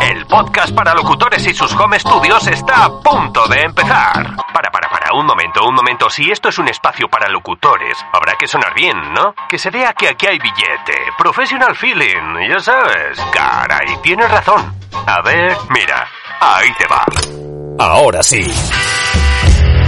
[0.00, 4.34] El podcast para locutores y sus home studios está a punto de empezar.
[4.52, 6.08] Para, para, para, un momento, un momento.
[6.08, 9.34] Si esto es un espacio para locutores, habrá que sonar bien, ¿no?
[9.48, 11.12] Que se vea que aquí hay billete.
[11.18, 13.20] Professional feeling, ya sabes.
[13.32, 14.74] Caray, tienes razón.
[15.06, 16.08] A ver, mira,
[16.40, 17.04] ahí te va.
[17.78, 18.50] Ahora sí.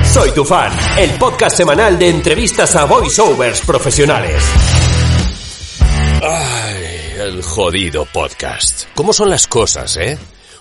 [0.02, 4.42] Soy tu fan, el podcast semanal de entrevistas a voiceovers profesionales.
[6.22, 6.87] Ay,
[7.28, 8.86] el jodido podcast.
[8.94, 10.18] ¿Cómo son las cosas, eh?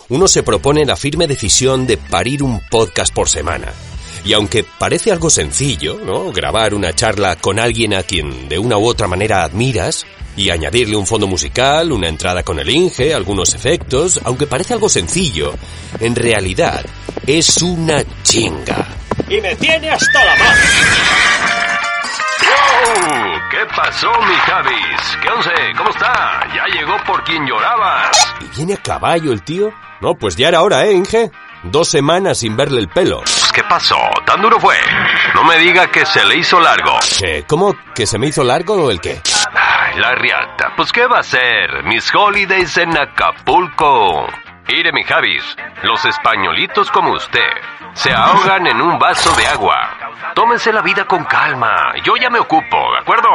[0.10, 3.72] Uno se propone la firme decisión de parir un podcast por semana.
[4.26, 6.32] Y aunque parece algo sencillo, ¿no?
[6.34, 10.98] Grabar una charla con alguien a quien de una u otra manera admiras y añadirle
[10.98, 15.54] un fondo musical, una entrada con el Inge, algunos efectos, aunque parece algo sencillo,
[16.02, 16.86] en realidad
[17.26, 18.88] es una chinga.
[19.30, 21.77] Y me tiene hasta la mano.
[22.48, 23.40] ¡Yo!
[23.52, 25.18] ¿Qué pasó, mi Javis?
[25.22, 25.52] ¿Qué once?
[25.78, 26.40] ¿Cómo está?
[26.56, 28.36] Ya llegó por quien llorabas.
[28.42, 29.72] ¿Y viene a caballo el tío?
[30.02, 31.32] No, pues ya era hora, ¿eh, Inge?
[31.64, 33.24] Dos semanas sin verle el pelo.
[33.54, 33.98] ¿Qué pasó?
[34.26, 34.76] ¿Tan duro fue?
[35.34, 36.98] No me diga que se le hizo largo.
[37.24, 37.76] Eh, ¿Cómo?
[37.96, 39.22] ¿Que se me hizo largo o el qué?
[39.54, 40.74] Ay, la riata.
[40.76, 41.84] Pues, ¿qué va a ser?
[41.84, 44.28] Mis holidays en Acapulco.
[44.68, 47.50] Mire, mi Javis, los españolitos como usted
[47.94, 49.90] se ahogan en un vaso de agua.
[50.36, 51.94] Tómese la vida con calma.
[52.04, 53.30] Yo ya me ocupo, ¿de acuerdo?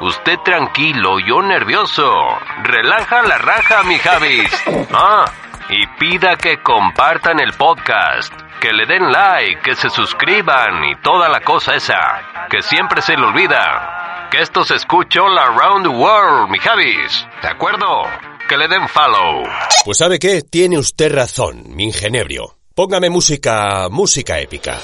[0.00, 2.38] Usted tranquilo, yo nervioso.
[2.62, 4.64] Relaja la raja, mi Javis.
[4.94, 5.24] Ah,
[5.68, 11.28] y pida que compartan el podcast, que le den like, que se suscriban y toda
[11.28, 14.28] la cosa esa, que siempre se le olvida.
[14.30, 17.26] Que esto se escuche all around the world, mi Javis.
[17.42, 18.06] ¿De acuerdo?
[18.52, 19.48] Que le den follow.
[19.82, 22.58] Pues sabe qué, tiene usted razón, mi ingenebrio.
[22.74, 24.78] Póngame música, música épica.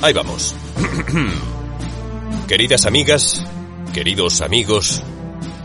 [0.00, 0.54] Ahí vamos.
[2.48, 3.46] Queridas amigas,
[3.92, 5.02] queridos amigos,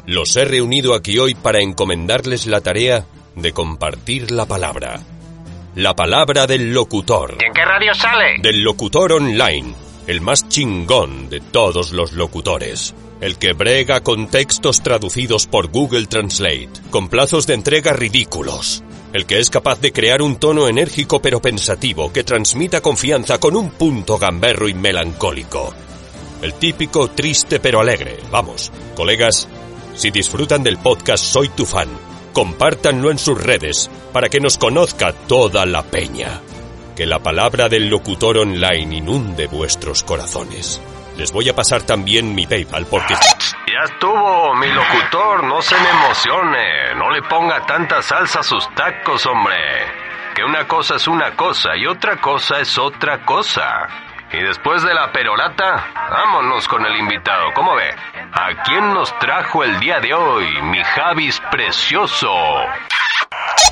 [0.07, 3.05] los he reunido aquí hoy para encomendarles la tarea
[3.35, 4.99] de compartir la palabra.
[5.75, 7.37] La palabra del locutor.
[7.39, 8.41] ¿Y en qué radio sale?
[8.41, 9.73] Del locutor online,
[10.05, 12.93] el más chingón de todos los locutores.
[13.19, 18.83] El que brega con textos traducidos por Google Translate, con plazos de entrega ridículos.
[19.11, 23.55] El que es capaz de crear un tono enérgico pero pensativo que transmita confianza con
[23.55, 25.73] un punto gamberro y melancólico.
[26.43, 28.17] El típico triste pero alegre.
[28.29, 29.47] Vamos, colegas,
[29.95, 31.89] si disfrutan del podcast Soy tu fan,
[32.33, 36.41] compártanlo en sus redes para que nos conozca toda la peña.
[36.95, 40.79] Que la palabra del locutor online inunde vuestros corazones.
[41.17, 43.15] Les voy a pasar también mi PayPal porque...
[43.15, 48.67] Ya estuvo, mi locutor, no se me emocione, no le ponga tanta salsa a sus
[48.75, 49.55] tacos, hombre.
[50.35, 53.87] Que una cosa es una cosa y otra cosa es otra cosa.
[54.31, 57.89] Y después de la perorata, vámonos con el invitado, ¿cómo ve?
[58.33, 62.29] ¿A quién nos trajo el día de hoy, mi Javis precioso?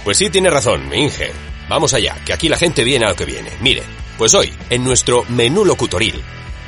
[0.04, 1.32] Pues sí, tiene razón, mi Inge.
[1.68, 3.52] Vamos allá, que aquí la gente viene a lo que viene.
[3.60, 3.84] Mire,
[4.18, 6.24] pues hoy, en nuestro menú locutoril,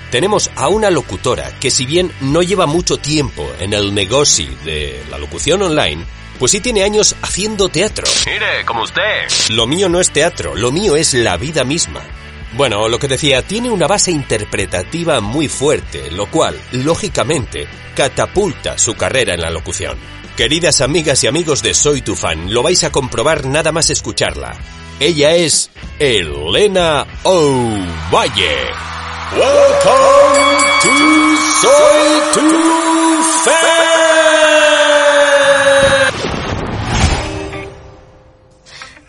[0.10, 5.04] tenemos a una locutora que si bien no lleva mucho tiempo en el negocio de
[5.10, 6.06] la locución online,
[6.40, 8.06] pues sí tiene años haciendo teatro.
[8.26, 9.28] Mire, como usted.
[9.50, 12.04] Lo mío no es teatro, lo mío es la vida misma.
[12.54, 18.96] Bueno, lo que decía, tiene una base interpretativa muy fuerte, lo cual, lógicamente, catapulta su
[18.96, 19.98] carrera en la locución.
[20.36, 24.58] Queridas amigas y amigos de Soy tu fan, lo vais a comprobar nada más escucharla.
[25.00, 25.70] Ella es
[26.00, 28.97] Elena Ovalle.
[29.34, 32.48] Welcome to Soy tu
[33.44, 33.58] fan.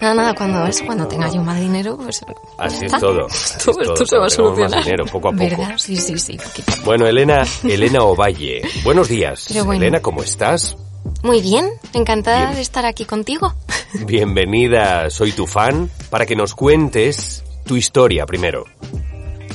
[0.01, 2.21] Nada, nada, cuando eso, cuando tenga yo más dinero, pues...
[2.59, 3.27] Así es todo.
[3.31, 4.85] así Esto, es todo, esto se va a tenemos más solucionar.
[4.85, 5.45] dinero, poco a poco.
[5.45, 5.75] ¿Verdad?
[5.77, 6.37] Sí, sí, sí.
[6.37, 6.73] poquito.
[6.85, 8.63] Bueno, Elena, Elena Ovalle.
[8.85, 9.49] Buenos días.
[9.65, 9.83] Bueno.
[9.83, 10.77] Elena, ¿cómo estás?
[11.23, 12.55] Muy bien, encantada Bien.
[12.57, 13.55] de estar aquí contigo.
[14.07, 18.65] Bienvenida, soy tu fan, para que nos cuentes tu historia primero.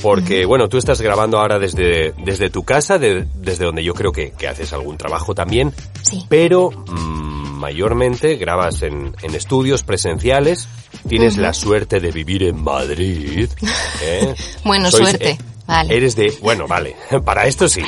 [0.04, 4.12] Porque, bueno, tú estás grabando ahora desde, desde tu casa, de- desde donde yo creo
[4.12, 5.72] que, que haces algún trabajo también,
[6.02, 6.26] Sí.
[6.28, 10.68] pero mm, mayormente grabas en, en estudios presenciales,
[11.08, 13.48] tienes la suerte de vivir en Madrid.
[14.02, 14.34] ¿eh?
[14.62, 15.30] Bueno, Sois- suerte.
[15.30, 15.96] eh, Vale.
[15.96, 17.80] Eres de, bueno, vale, para esto sí.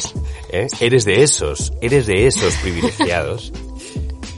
[0.50, 0.66] ¿eh?
[0.80, 3.52] Eres de esos, eres de esos privilegiados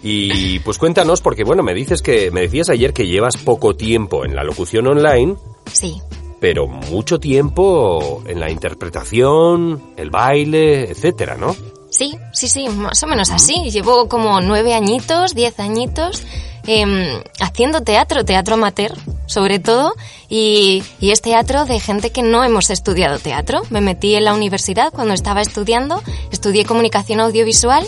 [0.03, 4.25] Y pues cuéntanos, porque bueno, me dices que, me decías ayer que llevas poco tiempo
[4.25, 5.37] en la locución online,
[5.73, 6.01] Sí,
[6.41, 11.55] pero mucho tiempo en la interpretación, el baile, etcétera, ¿no?
[11.91, 13.71] sí, sí, sí, más o menos así.
[13.71, 16.23] Llevo como nueve añitos, diez añitos
[16.67, 18.93] em, haciendo teatro, teatro amateur,
[19.27, 19.95] sobre todo,
[20.29, 23.63] y, y es teatro de gente que no hemos estudiado teatro.
[23.71, 27.87] Me metí en la universidad cuando estaba estudiando, estudié comunicación audiovisual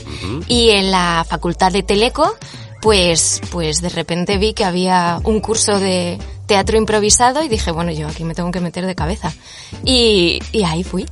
[0.49, 2.35] y en la facultad de Teleco
[2.81, 6.19] pues, pues de repente vi que había un curso de
[6.51, 9.33] teatro improvisado y dije, bueno, yo aquí me tengo que meter de cabeza.
[9.85, 11.07] Y, y ahí fui.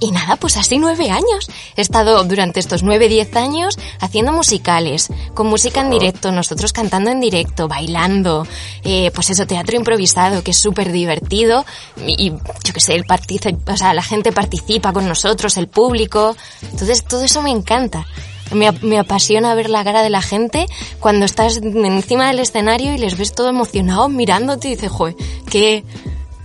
[0.00, 1.48] Y nada, pues así nueve años.
[1.76, 7.10] He estado durante estos nueve, diez años haciendo musicales, con música en directo, nosotros cantando
[7.10, 8.46] en directo, bailando,
[8.84, 11.64] eh, pues eso, teatro improvisado, que es súper divertido.
[12.06, 16.36] Y, y yo qué sé, el o sea, la gente participa con nosotros, el público.
[16.70, 18.06] Entonces todo eso me encanta.
[18.52, 20.66] Me, me apasiona ver la cara de la gente
[21.00, 25.16] cuando estás encima del escenario y les ves todo emocionados mirándote y dices, joder,
[25.50, 25.82] que...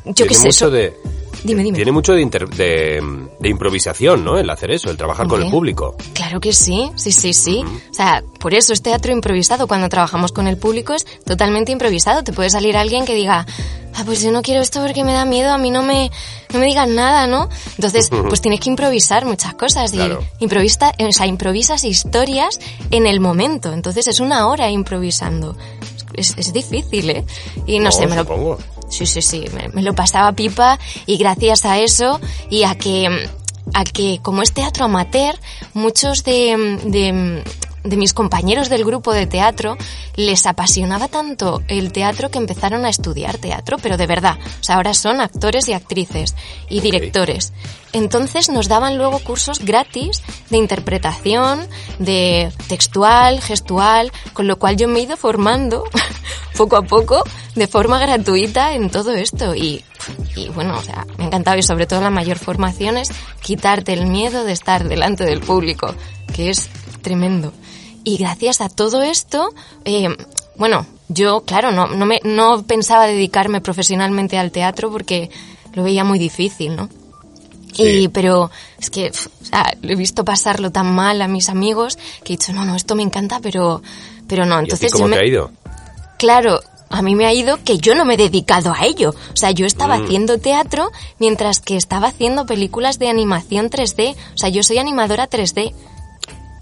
[0.05, 0.97] Yo qué sé, mucho eso- de...
[1.43, 1.75] Dime, dime.
[1.75, 3.01] Tiene mucho de, inter- de,
[3.39, 4.37] de improvisación, ¿no?
[4.37, 5.95] El hacer eso, el trabajar con el Hombre, público.
[6.13, 7.63] Claro que sí, sí, sí, sí.
[7.89, 9.67] O sea, por eso es teatro improvisado.
[9.67, 12.23] Cuando trabajamos con el público es totalmente improvisado.
[12.23, 13.45] Te puede salir alguien que diga,
[13.95, 16.11] ah, pues yo no quiero esto porque me da miedo, a mí no me,
[16.53, 17.49] no me digan nada, ¿no?
[17.75, 19.93] Entonces, pues tienes que improvisar muchas cosas.
[19.93, 20.23] Y Claro.
[20.39, 22.59] improvista, o sea, improvisas historias
[22.91, 23.73] en el momento.
[23.73, 25.57] Entonces es una hora improvisando.
[26.13, 27.25] Es, es difícil, ¿eh?
[27.65, 28.57] Y no, No, sé, me lo.
[28.91, 33.29] Sí, sí, sí, me, lo pasaba pipa y gracias a eso y a que,
[33.73, 35.39] a que como es teatro amateur,
[35.73, 37.41] muchos de, de,
[37.83, 39.77] de mis compañeros del grupo de teatro
[40.15, 44.75] les apasionaba tanto el teatro que empezaron a estudiar teatro, pero de verdad, o sea,
[44.75, 46.35] ahora son actores y actrices
[46.69, 47.53] y directores.
[47.93, 51.67] Entonces nos daban luego cursos gratis de interpretación,
[51.99, 55.83] de textual, gestual, con lo cual yo me he ido formando
[56.57, 57.23] poco a poco
[57.55, 59.83] de forma gratuita en todo esto y,
[60.35, 63.09] y bueno, o sea, me ha encantado y sobre todo la mayor formación es
[63.41, 65.93] quitarte el miedo de estar delante del público,
[66.33, 66.69] que es
[67.01, 67.51] tremendo.
[68.03, 69.49] Y gracias a todo esto,
[69.85, 70.09] eh,
[70.55, 75.29] bueno, yo, claro, no, no, me, no pensaba dedicarme profesionalmente al teatro porque
[75.73, 76.89] lo veía muy difícil, ¿no?
[77.73, 77.83] Sí.
[77.83, 81.97] Y, pero es que, o sea, lo he visto pasarlo tan mal a mis amigos
[82.23, 83.81] que he dicho, no, no, esto me encanta, pero,
[84.27, 84.57] pero no.
[84.59, 85.51] ¿Y Entonces cómo yo me- te ha ido?
[86.17, 86.59] Claro,
[86.89, 89.11] a mí me ha ido que yo no me he dedicado a ello.
[89.33, 90.03] O sea, yo estaba Mm.
[90.03, 94.15] haciendo teatro mientras que estaba haciendo películas de animación 3D.
[94.35, 95.73] O sea, yo soy animadora 3D.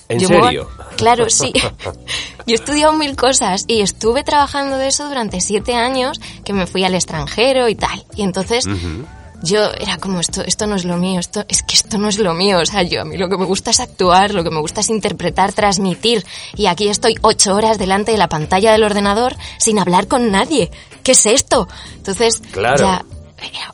[0.09, 0.69] ¿En Yo me- serio?
[0.97, 1.53] Claro, sí.
[2.47, 6.65] Yo he estudiado mil cosas y estuve trabajando de eso durante siete años, que me
[6.67, 8.03] fui al extranjero y tal.
[8.15, 8.65] Y entonces
[9.41, 12.17] yo era como esto, esto no es lo mío, esto es que esto no es
[12.17, 12.57] lo mío.
[12.59, 14.81] O sea, yo a mí lo que me gusta es actuar, lo que me gusta
[14.81, 16.25] es interpretar, transmitir.
[16.57, 20.71] Y aquí estoy ocho horas delante de la pantalla del ordenador sin hablar con nadie.
[21.03, 21.67] ¿Qué es esto?
[21.95, 22.77] Entonces Claro.
[22.83, 23.05] ya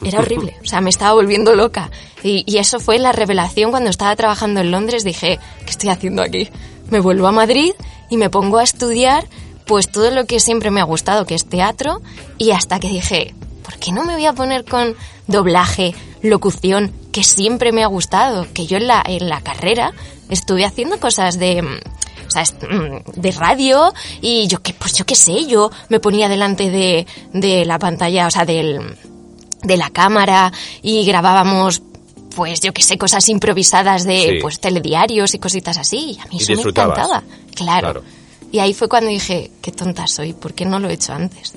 [0.02, 1.92] era, horrible, o sea, me estaba volviendo loca.
[2.24, 5.04] Y, y eso fue la revelación cuando estaba trabajando en Londres.
[5.04, 6.50] Dije, ¿qué estoy haciendo aquí?
[6.90, 7.74] Me vuelvo a Madrid
[8.10, 9.28] y me pongo a estudiar
[9.66, 12.02] pues todo lo que siempre me ha gustado, que es teatro.
[12.38, 13.34] Y hasta que dije,
[13.64, 14.96] ¿por qué no me voy a poner con
[15.28, 18.48] doblaje, locución, que siempre me ha gustado?
[18.54, 19.94] Que yo en la, en la carrera
[20.30, 21.62] estuve haciendo cosas de...
[21.62, 21.80] mm,
[22.28, 26.28] o sea, mm, de radio y yo que pues yo qué sé, yo me ponía
[26.28, 28.98] delante de, de la pantalla, o sea, del,
[29.66, 31.82] de la cámara y grabábamos
[32.36, 34.38] pues yo que sé, cosas improvisadas de Sí.
[34.42, 37.24] pues telediarios y cositas así y a mí Y eso me encantaba.
[37.56, 37.94] Claro.
[37.94, 38.04] Claro.
[38.52, 41.54] Y ahí fue cuando dije, qué tonta soy, ¿por qué no lo he hecho antes?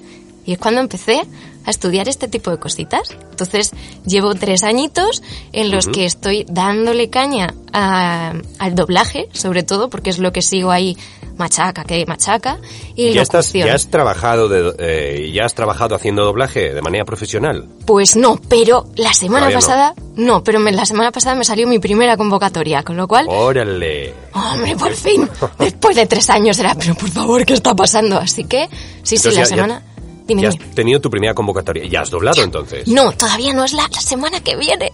[0.47, 1.21] Y es cuando empecé
[1.65, 3.11] a estudiar este tipo de cositas.
[3.31, 3.73] Entonces,
[4.07, 5.23] llevo tres añitos
[5.53, 10.43] en los que estoy dándole caña a- al doblaje, sobre todo, porque es lo que
[10.43, 10.97] sigo ahí
[11.39, 12.59] machaca, que machaca,
[12.95, 17.05] y ¿Ya, estás, ya has trabajado de, eh, ya has trabajado haciendo doblaje de manera
[17.05, 17.67] profesional?
[17.87, 19.61] Pues no, pero la semana Todavía no.
[19.61, 23.27] pasada, no, pero me- la semana pasada me salió mi primera convocatoria, con lo cual,
[23.29, 24.13] Órale.
[24.35, 25.29] hombre, por fin,
[25.59, 28.19] después de tres años era, pero por favor, ¿qué está pasando?
[28.19, 28.69] Así que,
[29.03, 29.83] sí, sí, Entonces la ya- ya- semana,
[30.27, 30.65] dime, Ya dime.
[30.65, 31.87] has tenido tu primera convocatoria.
[31.87, 32.87] ¿Ya has doblado entonces?
[32.89, 34.93] No, todavía no es la, la semana que viene.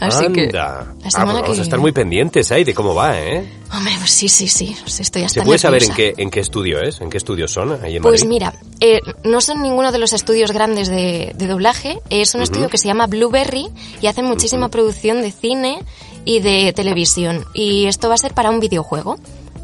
[0.00, 0.94] Así que, Anda.
[1.00, 1.62] la Ah, semana pues que vamos a viene.
[1.62, 3.50] estar muy pendientes ahí de cómo va, ¿eh?
[3.72, 6.80] Hombre, pues sí, sí, sí, estoy hasta ¿Se puede saber en qué, en qué estudio
[6.80, 7.00] es?
[7.00, 8.28] ¿En qué estudios son ahí en Pues Madrid?
[8.28, 12.68] mira, eh, no son ninguno de los estudios grandes de, de doblaje, es un estudio
[12.68, 13.68] que se llama Blueberry
[14.02, 15.78] y hacen muchísima producción de cine
[16.24, 17.44] y de televisión.
[17.54, 19.16] Y esto va a ser para un videojuego.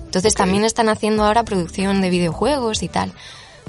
[0.04, 3.12] Entonces también están haciendo ahora producción de videojuegos y tal.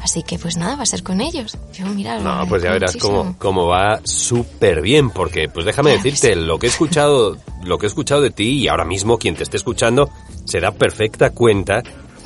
[0.01, 1.57] Así que pues nada, va a ser con ellos.
[1.73, 6.03] Yo, mira, No, pues ya verás cómo, cómo va súper bien, porque pues déjame Claro
[6.03, 6.41] que decirte, sí.
[6.45, 9.43] lo que he escuchado, lo que he escuchado de ti y ahora mismo quien te
[9.43, 10.09] esté escuchando
[10.45, 11.83] se da perfecta cuenta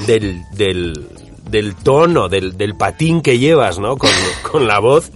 [0.07, 1.07] del, del,
[1.49, 3.97] del tono, del, del patín que llevas, ¿no?
[3.97, 4.09] Con,
[4.51, 5.11] con la voz.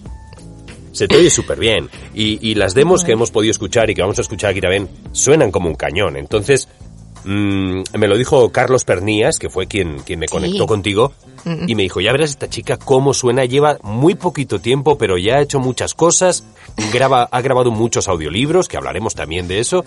[0.91, 1.89] Se te oye súper bien.
[2.13, 4.89] Y, y las demos que hemos podido escuchar y que vamos a escuchar aquí también
[5.13, 6.17] suenan como un cañón.
[6.17, 6.67] Entonces,
[7.23, 11.13] mm, me lo dijo Carlos Pernías, que fue quien, quien me conectó contigo,
[11.45, 15.37] y me dijo, ya verás esta chica cómo suena, lleva muy poquito tiempo, pero ya
[15.37, 16.43] ha hecho muchas cosas,
[16.93, 19.83] graba, ha grabado muchos audiolibros, que hablaremos también de eso,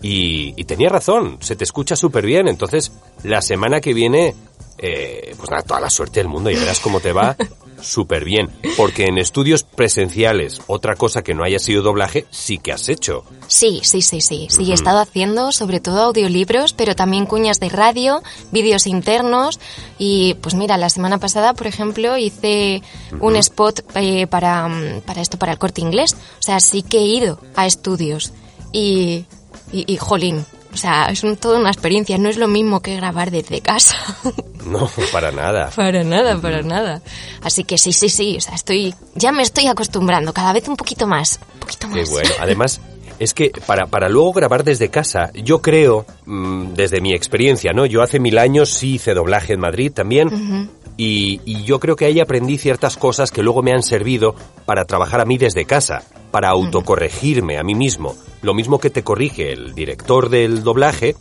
[0.00, 2.92] y, y tenía razón, se te escucha súper bien, entonces
[3.24, 4.34] la semana que viene,
[4.78, 7.36] eh, pues nada, toda la suerte del mundo, ya verás cómo te va
[7.80, 12.72] súper bien, porque en estudios presenciales, otra cosa que no haya sido doblaje, sí que
[12.72, 13.24] has hecho.
[13.46, 14.48] Sí, sí, sí, sí.
[14.50, 19.60] Sí, he estado haciendo sobre todo audiolibros, pero también cuñas de radio, vídeos internos
[19.98, 22.82] y pues mira, la semana pasada, por ejemplo, hice
[23.20, 24.68] un spot eh, para,
[25.04, 26.16] para esto, para el corte inglés.
[26.38, 28.32] O sea, sí que he ido a estudios
[28.72, 29.24] y,
[29.72, 30.44] y, y jolín.
[30.76, 33.96] O sea, es un, toda una experiencia, no es lo mismo que grabar desde casa.
[34.66, 35.70] No, para nada.
[35.76, 37.00] para nada, para nada.
[37.40, 40.76] Así que sí, sí, sí, o sea, estoy, ya me estoy acostumbrando, cada vez un
[40.76, 41.96] poquito más, un poquito más.
[41.96, 42.30] Qué bueno.
[42.40, 42.80] Además,
[43.18, 47.86] es que para, para luego grabar desde casa, yo creo, mm, desde mi experiencia, ¿no?
[47.86, 50.70] Yo hace mil años sí hice doblaje en Madrid también.
[50.96, 54.84] y, y yo creo que ahí aprendí ciertas cosas que luego me han servido para
[54.84, 58.14] trabajar a mí desde casa, para autocorregirme a mí mismo.
[58.42, 61.16] Lo mismo que te corrige el director del doblaje,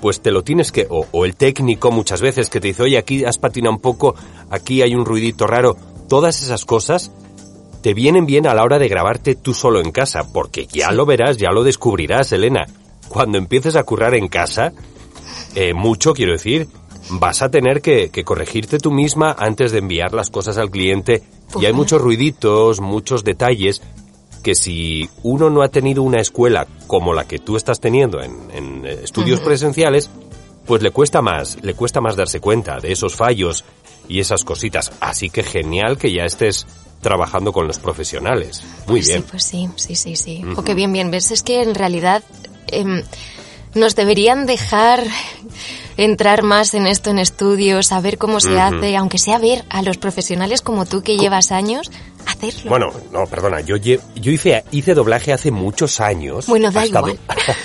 [0.00, 2.98] pues te lo tienes que, o, o el técnico muchas veces que te dice, oye,
[2.98, 4.14] aquí has patinado un poco,
[4.50, 5.76] aquí hay un ruidito raro.
[6.08, 7.10] Todas esas cosas
[7.84, 11.04] te vienen bien a la hora de grabarte tú solo en casa, porque ya lo
[11.04, 12.66] verás, ya lo descubrirás, Elena.
[13.10, 14.72] Cuando empieces a currar en casa,
[15.54, 16.66] eh, mucho quiero decir,
[17.10, 21.24] vas a tener que, que corregirte tú misma antes de enviar las cosas al cliente.
[21.60, 23.82] Y hay muchos ruiditos, muchos detalles
[24.42, 28.32] que si uno no ha tenido una escuela como la que tú estás teniendo en,
[28.54, 30.08] en, eh, estudios presenciales,
[30.64, 33.62] pues le cuesta más, le cuesta más darse cuenta de esos fallos
[34.08, 34.90] y esas cositas.
[35.00, 36.66] Así que genial que ya estés
[37.04, 38.62] trabajando con los profesionales.
[38.88, 39.20] Muy Pues bien.
[39.20, 40.42] Sí, pues sí, sí, sí, sí.
[40.56, 41.12] O que bien, bien.
[41.12, 41.30] ¿Ves?
[41.30, 42.24] Es que en realidad
[42.68, 43.02] em,
[43.74, 45.04] nos deberían dejar
[45.96, 49.98] entrar más en esto en estudios, saber cómo se hace, aunque sea ver a los
[49.98, 51.90] profesionales como tú que llevas años,
[52.26, 52.70] hacerlo.
[52.70, 56.46] Bueno, no, perdona, yo, yo hice, hice doblaje hace muchos años.
[56.46, 57.18] Bueno, da igual.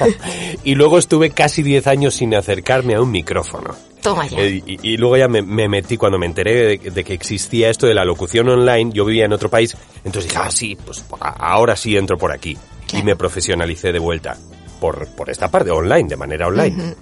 [0.63, 3.75] y luego estuve casi 10 años sin acercarme a un micrófono.
[4.01, 4.39] Toma ya.
[4.39, 7.69] Eh, y, y luego ya me, me metí, cuando me enteré de, de que existía
[7.69, 9.75] esto de la locución online, yo vivía en otro país,
[10.05, 12.57] entonces dije, ah, sí, pues ahora sí entro por aquí.
[12.87, 13.03] Claro.
[13.03, 14.37] Y me profesionalicé de vuelta
[14.79, 16.95] por, por esta parte, online, de manera online.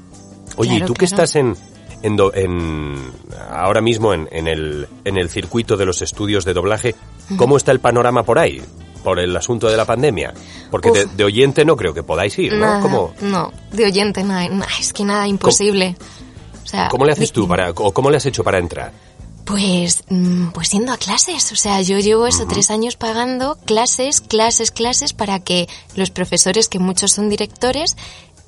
[0.57, 1.23] Oye, ¿y Claro, tú que claro.
[1.23, 1.55] estás en,
[2.01, 3.11] en, do- en-
[3.51, 6.95] ahora mismo en, en el, en el circuito de los estudios de doblaje,
[7.37, 8.61] ¿cómo está el panorama por ahí?
[9.03, 10.33] Por el asunto de la pandemia.
[10.71, 12.59] Porque de, de oyente no creo que podáis ir, ¿no?
[12.65, 15.95] Nada, ¿Cómo, no, de oyente nada, nada, es que nada, imposible.
[16.67, 18.91] O sea, cómo le haces tú para, o cómo le has hecho para entrar?
[19.45, 21.53] Pues, mm, pues yendo a clases.
[21.53, 26.67] O sea, yo llevo eso tres años pagando clases, clases, clases para que los profesores,
[26.67, 27.95] que muchos son directores,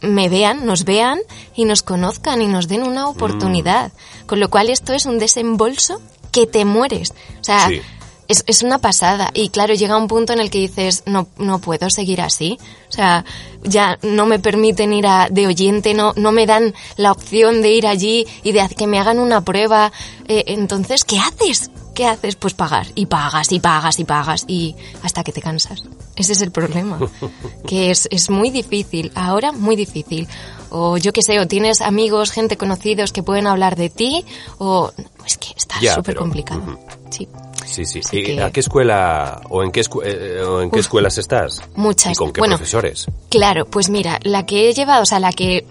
[0.02, 1.20] me vean, nos vean
[1.56, 3.94] y nos conozcan y nos den una oportunidad.
[4.26, 6.02] Con lo cual esto es un desembolso
[6.34, 7.14] que te mueres.
[7.40, 7.82] O sea, Sí.
[8.30, 9.32] Es, es una pasada.
[9.34, 12.58] Y claro, llega un punto en el que dices, no, no puedo seguir así.
[12.88, 13.26] O sea,
[13.64, 17.72] ya no me permiten ir a, de oyente, no, no me dan la opción de
[17.72, 19.92] ir allí y de que me hagan una prueba.
[20.28, 21.72] Eh, entonces, ¿qué haces?
[21.96, 22.36] ¿Qué haces?
[22.36, 22.88] Pues pagar.
[22.94, 24.46] Y pagas, y pagas, y pagas.
[24.48, 25.82] Y hasta que te cansas.
[26.16, 27.00] Ese es el problema.
[27.68, 29.12] que es, es muy difícil.
[29.16, 30.28] Ahora, muy difícil.
[30.70, 34.24] O yo qué sé, o tienes amigos, gente conocidos que pueden hablar de ti,
[34.60, 34.92] o
[35.26, 36.80] es que está súper complicado.
[37.10, 37.28] Sí.
[37.70, 38.00] Sí, sí.
[38.04, 40.86] Así ¿Y que- ¿A qué escuela o en qué, escu- eh, o en qué Uf,
[40.86, 41.62] escuelas estás?
[41.76, 42.14] muchas.
[42.14, 43.06] ¿Y con qué Bueno, profesores?
[43.30, 45.66] Claro, pues mira, la que he llevado, o sea, la que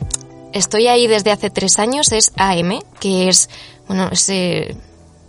[0.53, 3.51] estoy ahí desde hace tres años es AM, que es,
[3.89, 4.77] bueno, se,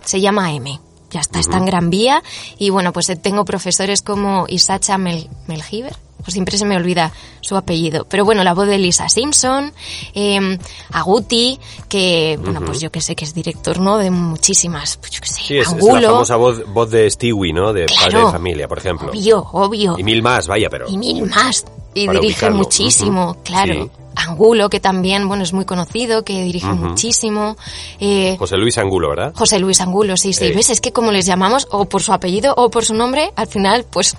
[0.05, 0.79] se llama AM.
[1.11, 2.21] Ya está, está en Gran Vía.
[2.59, 5.95] Y bueno, pues eh, tengo profesores como Isacha Mel, Melgiver.
[6.21, 7.11] Pues siempre se me olvida
[7.41, 8.05] su apellido.
[8.09, 9.71] Pero bueno, la voz de Lisa Simpson,
[10.13, 10.57] eh,
[10.91, 13.97] Aguti, que, bueno, pues yo que sé que es director, ¿no?
[13.97, 16.11] De muchísimas, pues yo que sé, Sí, es, es la Angulo.
[16.11, 17.71] famosa voz, voz de Stewie, ¿no?
[17.73, 19.09] De padre de familia, por ejemplo.
[19.11, 19.95] Obvio, obvio.
[19.97, 20.87] Y mil más, vaya, pero...
[20.89, 21.65] y mil más.
[21.93, 22.57] Y dirige ubicarlo.
[22.57, 23.73] muchísimo, claro.
[23.73, 23.91] Sí.
[24.15, 27.55] Angulo, que también, bueno, es muy conocido, que dirige muchísimo.
[27.99, 29.31] Eh, José Luis Angulo, ¿verdad?
[29.35, 30.45] José Luis Angulo, sí, sí.
[30.47, 30.53] Eh.
[30.53, 30.69] ¿Ves?
[30.69, 33.85] Es que como les llamamos, o por su apellido o por su nombre, al final,
[33.89, 34.15] pues,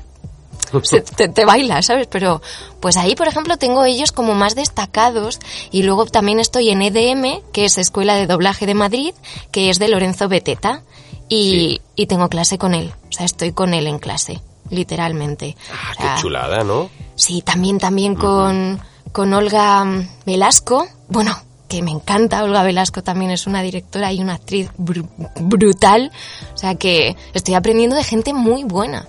[0.82, 2.06] se- te, te baila, ¿sabes?
[2.10, 2.40] Pero,
[2.80, 5.38] pues ahí, por ejemplo, tengo ellos como más destacados.
[5.70, 9.14] Y luego también estoy en EDM, que es Escuela de Doblaje de Madrid,
[9.50, 10.82] que es de Lorenzo Beteta.
[11.28, 12.92] Y, y tengo clase con él.
[13.08, 15.56] O sea, estoy con él en clase, literalmente.
[15.72, 16.90] Ah, O sea, qué chulada, ¿no?
[17.14, 18.80] Sí, también, también con,
[19.12, 19.86] con Olga
[20.26, 20.88] Velasco.
[21.08, 21.36] Bueno,
[21.68, 22.42] que me encanta.
[22.42, 25.08] Olga Velasco también es una directora y una actriz bru-
[25.40, 26.10] brutal.
[26.52, 29.06] O sea que estoy aprendiendo de gente muy buena.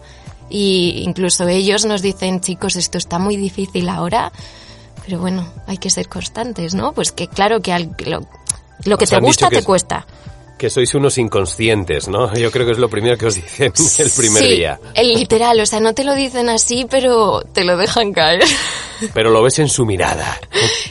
[0.51, 4.31] Y incluso ellos nos dicen, chicos, esto está muy difícil ahora,
[5.05, 6.91] pero bueno, hay que ser constantes, ¿no?
[6.93, 8.19] Pues que claro que al- lo,
[8.83, 10.05] lo que te gusta que te es- cuesta.
[10.57, 12.31] Que sois unos inconscientes, ¿no?
[12.35, 14.79] Yo creo que es lo primero que os dicen el primer sí, día.
[14.93, 18.43] el literal, o sea, no te lo dicen así, pero te lo dejan caer.
[19.15, 20.39] Pero lo ves en su mirada.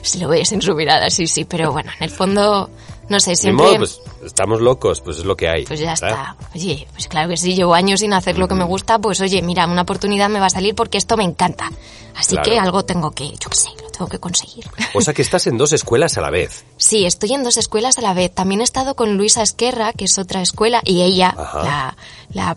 [0.02, 2.68] si lo ves en su mirada, sí, sí, pero bueno, en el fondo,
[3.10, 3.66] no sé, siempre...
[3.66, 5.66] modo, pues estamos locos, pues es lo que hay.
[5.66, 6.10] Pues ya ¿verdad?
[6.10, 6.36] está.
[6.54, 9.42] Oye, pues claro que sí, llevo años sin hacer lo que me gusta, pues oye,
[9.42, 11.70] mira, una oportunidad me va a salir porque esto me encanta.
[12.16, 12.50] Así Claro.
[12.50, 14.64] que algo tengo que, yo qué sé, lo tengo que conseguir.
[14.94, 16.64] O sea que estás en dos escuelas a la vez.
[16.76, 18.34] Sí, estoy en dos escuelas a la vez.
[18.34, 21.62] También he estado con Luisa Esquerra, que es otra escuela, y ella, Ajá.
[21.62, 21.96] la,
[22.32, 22.56] la,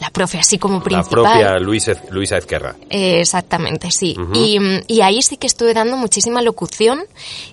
[0.00, 1.10] la profe así como La principal.
[1.10, 2.74] propia Luis, Luisa Ezquerra.
[2.90, 4.16] Eh, exactamente, sí.
[4.34, 4.58] y,
[4.88, 7.04] y ahí sí que estuve dando muchísima locución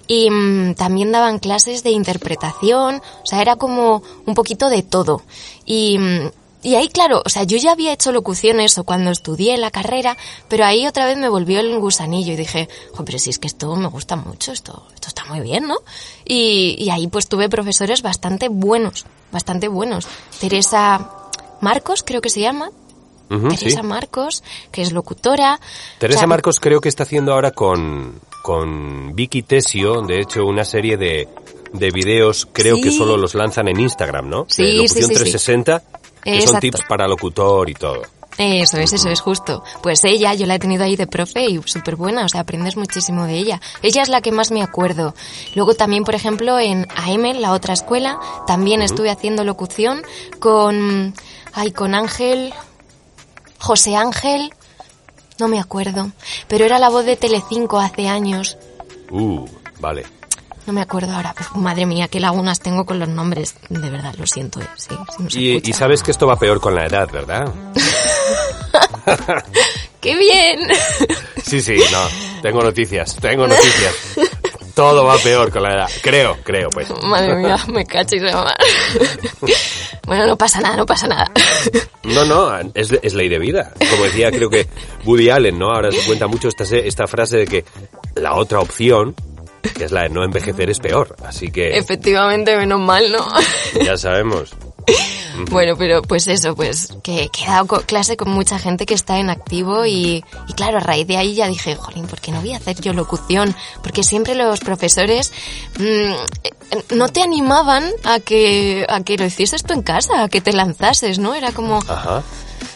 [0.08, 5.22] y mm, también daban clases de interpretación, o sea, era como un poquito de todo.
[5.66, 6.32] Y, mm,
[6.64, 10.16] y ahí, claro, o sea, yo ya había hecho locuciones o cuando estudié la carrera,
[10.48, 13.48] pero ahí otra vez me volvió el gusanillo y dije, "Jo, pero si es que
[13.48, 15.78] esto me gusta mucho, esto, esto está muy bien, ¿no?
[16.26, 20.08] Y, y ahí pues tuve profesores bastante buenos, bastante buenos.
[20.40, 21.10] Teresa
[21.62, 22.70] Marcos, creo que se llama.
[23.58, 25.58] Teresa Marcos, que es locutora.
[26.00, 30.44] Teresa O sea, Marcos creo que está haciendo ahora con, con Vicky Tesio, de hecho,
[30.46, 31.30] una serie de,
[31.72, 32.82] de videos, creo Sí.
[32.82, 34.46] que solo los lanzan en Instagram, ¿no?
[34.50, 35.22] Sí, de locución sí, sí.
[35.22, 35.84] 360,
[36.24, 38.02] que son tips para locutor y todo.
[38.42, 39.64] Eso es, eso es justo.
[39.84, 42.76] Pues ella, yo la he tenido ahí de profe y súper buena, o sea, aprendes
[42.78, 43.62] muchísimo de ella.
[43.82, 45.14] Ella es la que más me acuerdo.
[45.56, 50.02] Luego también, por ejemplo, en AM, la otra escuela, también estuve haciendo locución
[50.40, 51.14] con,
[51.54, 52.54] ay, con Ángel,
[53.60, 54.52] José Ángel,
[55.40, 56.12] no me acuerdo,
[56.48, 58.58] pero era la voz de Telecinco hace años.
[59.12, 59.46] Uh,
[59.80, 60.06] vale.
[60.68, 61.34] No me acuerdo ahora.
[61.36, 63.56] Pues, madre mía, qué lagunas tengo con los nombres.
[63.70, 64.62] De verdad, lo siento.
[64.62, 64.68] eh,
[65.28, 67.52] Sí, Y, y sabes que esto va peor con la edad, ¿verdad?
[70.02, 70.60] ¡Qué bien!
[71.44, 72.42] Sí, sí, no.
[72.42, 73.94] Tengo noticias, tengo noticias.
[74.74, 75.90] Todo va peor con la edad.
[76.02, 76.88] Creo, creo, pues.
[77.04, 78.56] Madre mía, me cachis de mamá.
[80.08, 81.30] Bueno, no pasa nada, no pasa nada.
[82.04, 83.74] No, no, es, es ley de vida.
[83.92, 84.68] Como decía, creo que
[85.06, 85.68] Woody Allen, ¿no?
[85.72, 87.66] Ahora se cuenta mucho esta, se- esta frase de que
[88.16, 89.14] la otra opción,
[89.78, 91.16] que es la de no envejecer, es peor.
[91.26, 93.26] Así que Efectivamente, menos mal, ¿no?
[93.84, 94.54] ya sabemos.
[95.50, 99.18] Bueno, pero pues eso, pues que, que he dado clase con mucha gente que está
[99.18, 102.42] en activo y, y claro, a raíz de ahí ya dije, jolín, ¿por qué no
[102.42, 103.56] voy a hacer yo locución?
[103.82, 105.32] Porque siempre los profesores
[105.80, 105.84] mm,
[106.44, 110.42] eh, no te animaban a que, a que lo hicieses tú en casa, a que
[110.42, 111.34] te lanzases, ¿no?
[111.34, 111.80] Era como...
[111.80, 112.24] Ajá.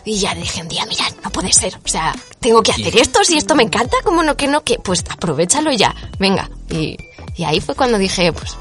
[0.03, 1.79] Y ya dije un día, mira, no puede ser.
[1.83, 4.63] O sea, tengo que hacer esto, si esto me encanta, ¿cómo no que no?
[4.63, 6.49] Que pues aprovechalo ya, venga.
[6.69, 6.95] Y,
[7.35, 8.55] y ahí fue cuando dije, pues,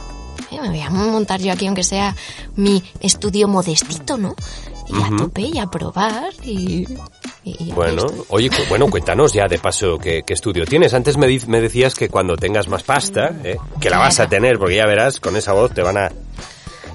[0.63, 2.15] me voy a montar yo aquí, aunque sea
[2.57, 4.35] mi estudio modestito, ¿no?
[4.89, 6.87] Y a tope y a probar y...
[7.75, 10.93] Bueno, oye, cu- bueno, cuéntanos ya de paso qué, qué estudio tienes.
[10.95, 11.27] Antes me,
[11.61, 13.57] decías que cuando tengas más pasta, ¿eh?
[13.81, 16.11] que la vas a tener, porque ya verás, con esa voz te van a,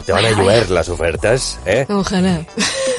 [0.06, 1.86] te van a llover las ofertas, ¿eh?
[1.90, 2.46] Ojalá.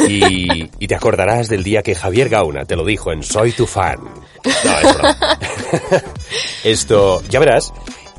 [0.09, 3.67] Y, y te acordarás del día que Javier Gauna te lo dijo en Soy tu
[3.67, 3.99] fan.
[4.45, 5.39] No, es broma.
[6.65, 7.73] Esto, ya verás.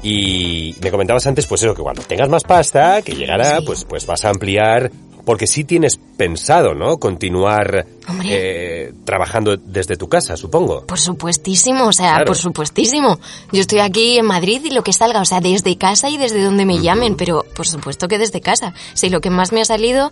[0.03, 3.63] Y me comentabas antes, pues eso, que cuando tengas más pasta, que llegará, Sí.
[3.65, 4.91] pues, pues vas a ampliar,
[5.25, 6.97] porque sí tienes pensado, ¿no?
[6.97, 7.85] Continuar
[8.25, 10.85] eh, trabajando desde tu casa, supongo.
[10.87, 12.25] Por supuestísimo, o sea, Claro.
[12.25, 13.19] por supuestísimo.
[13.51, 16.43] Yo estoy aquí en Madrid y lo que salga, o sea, desde casa y desde
[16.43, 18.73] donde me llamen, pero por supuesto que desde casa.
[18.95, 20.11] Sí, lo que más me ha salido,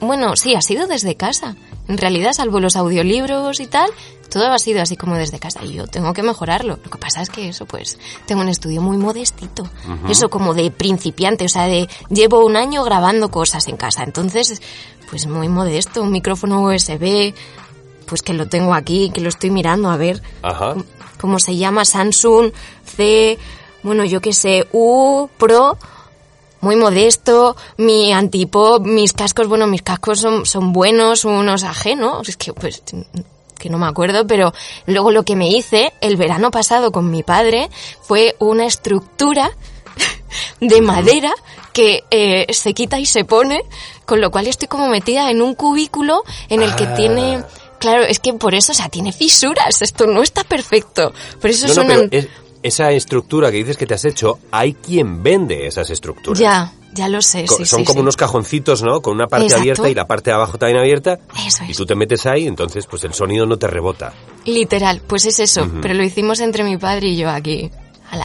[0.00, 1.56] bueno, sí, ha sido desde casa.
[1.88, 3.90] En realidad, salvo los audiolibros y tal,
[4.30, 5.64] todo ha sido así como desde casa.
[5.64, 6.78] Y yo tengo que mejorarlo.
[6.82, 9.68] Lo que pasa es que eso, pues, tengo un estudio muy modestito.
[10.08, 14.02] Eso como de principiante, o sea, de llevo un año grabando cosas en casa.
[14.02, 14.60] Entonces,
[15.10, 17.34] pues muy modesto, un micrófono USB,
[18.06, 20.74] pues que lo tengo aquí, que lo estoy mirando, a ver Ajá.
[21.20, 22.52] cómo se llama, Samsung
[22.84, 23.38] C,
[23.82, 25.78] bueno, yo qué sé, U Pro,
[26.64, 32.36] muy modesto, mi antipop, mis cascos, bueno, mis cascos son, son buenos, unos ajenos, es
[32.36, 32.82] que pues
[33.58, 34.52] que no me acuerdo, pero
[34.86, 37.70] luego lo que me hice el verano pasado con mi padre
[38.02, 39.50] fue una estructura
[40.60, 41.32] de madera
[41.72, 43.62] que eh, se quita y se pone,
[44.06, 46.94] con lo cual estoy como metida en un cubículo en el que Ah.
[46.94, 47.44] tiene...
[47.80, 51.12] Claro, es que por eso, o sea, tiene fisuras, esto no está perfecto.
[51.40, 52.08] Por eso No, no, suenan...
[52.08, 52.28] pero es-
[52.64, 56.38] esa estructura que dices que te has hecho, hay quien vende esas estructuras.
[56.40, 58.02] Ya, ya lo sé, Co- sí, Son sí, como sí.
[58.02, 59.00] unos cajoncitos, ¿no?
[59.02, 59.60] Con una parte Exacto.
[59.62, 61.18] abierta y la parte de abajo también abierta.
[61.46, 61.76] Eso Y es.
[61.76, 64.12] tú te metes ahí, entonces pues el sonido no te rebota.
[64.46, 67.70] Literal, pues es eso, pero lo hicimos entre mi padre y yo aquí.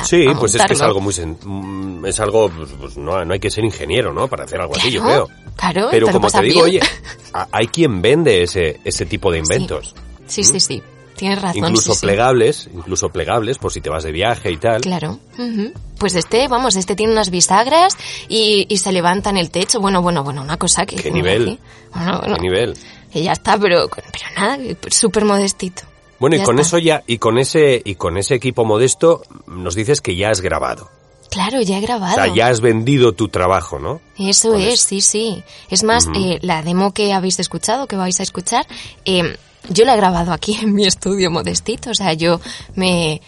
[0.03, 1.13] Sí, a pues es que es algo muy...
[1.13, 2.47] sen- mm, Es algo...
[2.49, 4.27] pues, pues, no, no hay que ser ingeniero, ¿no?
[4.27, 5.27] Para hacer algo así, yo creo.
[5.55, 6.83] claro, Pero te como te pasas digo, bien.
[6.83, 9.95] oye, hay quien vende ese, ese tipo de inventos.
[10.27, 10.83] Sí, sí, sí.
[11.19, 11.57] Tienes razón.
[11.57, 12.05] Incluso sí, sí.
[12.05, 14.79] plegables, incluso plegables, por si te vas de viaje y tal.
[14.79, 15.19] Claro.
[15.37, 15.73] ujú.
[15.97, 17.97] Pues este, vamos, este tiene unas bisagras
[18.29, 19.81] y, y se levanta en el techo.
[19.81, 20.95] Bueno, bueno, bueno, una cosa que...
[20.95, 21.41] ¿Qué nivel?
[21.43, 21.59] aquí.
[21.93, 22.77] Bueno, bueno, ¿Qué nivel?
[23.13, 24.57] Y ya está, pero, pero nada,
[24.89, 25.81] súper modestito.
[26.19, 26.77] Bueno, y con está.
[26.77, 30.39] eso ya, y con ese, y con ese equipo modesto, nos dices que ya has
[30.39, 30.89] grabado.
[31.29, 32.13] Claro, ya he grabado.
[32.13, 34.01] O sea, ya has vendido tu trabajo, ¿no?
[34.17, 34.87] Eso Con es, eso.
[34.87, 35.43] sí, sí.
[35.69, 38.65] Es más, eh, la demo que habéis escuchado, que vais a escuchar,
[39.05, 41.91] eh, yo la he grabado aquí en mi estudio modestito.
[41.91, 42.39] O sea, yo
[42.75, 43.21] me,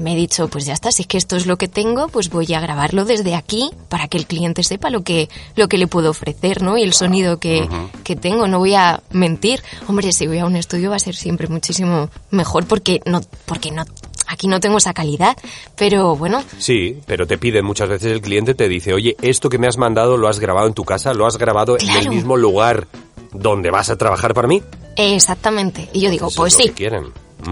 [0.00, 2.30] me he dicho, pues ya está, si es que esto es lo que tengo, pues
[2.30, 5.86] voy a grabarlo desde aquí para que el cliente sepa lo que, lo que le
[5.86, 6.76] puedo ofrecer, ¿no?
[6.78, 7.68] Y el sonido que,
[8.02, 8.46] que tengo.
[8.46, 9.62] No voy a mentir.
[9.86, 13.70] Hombre, si voy a un estudio va a ser siempre muchísimo mejor porque no, porque
[13.70, 13.84] no,
[14.26, 15.36] aquí no tengo esa calidad.
[15.76, 19.58] Pero bueno, Sí, pero te piden muchas veces el cliente te dice, oye, esto que
[19.58, 22.36] me has mandado lo has grabado en tu casa, lo has grabado en el mismo
[22.36, 22.86] lugar
[23.32, 24.62] donde vas a trabajar para mí.
[24.96, 25.88] Exactamente.
[25.92, 26.68] Y yo digo, Eso pues es lo sí.
[26.70, 27.04] que quieren.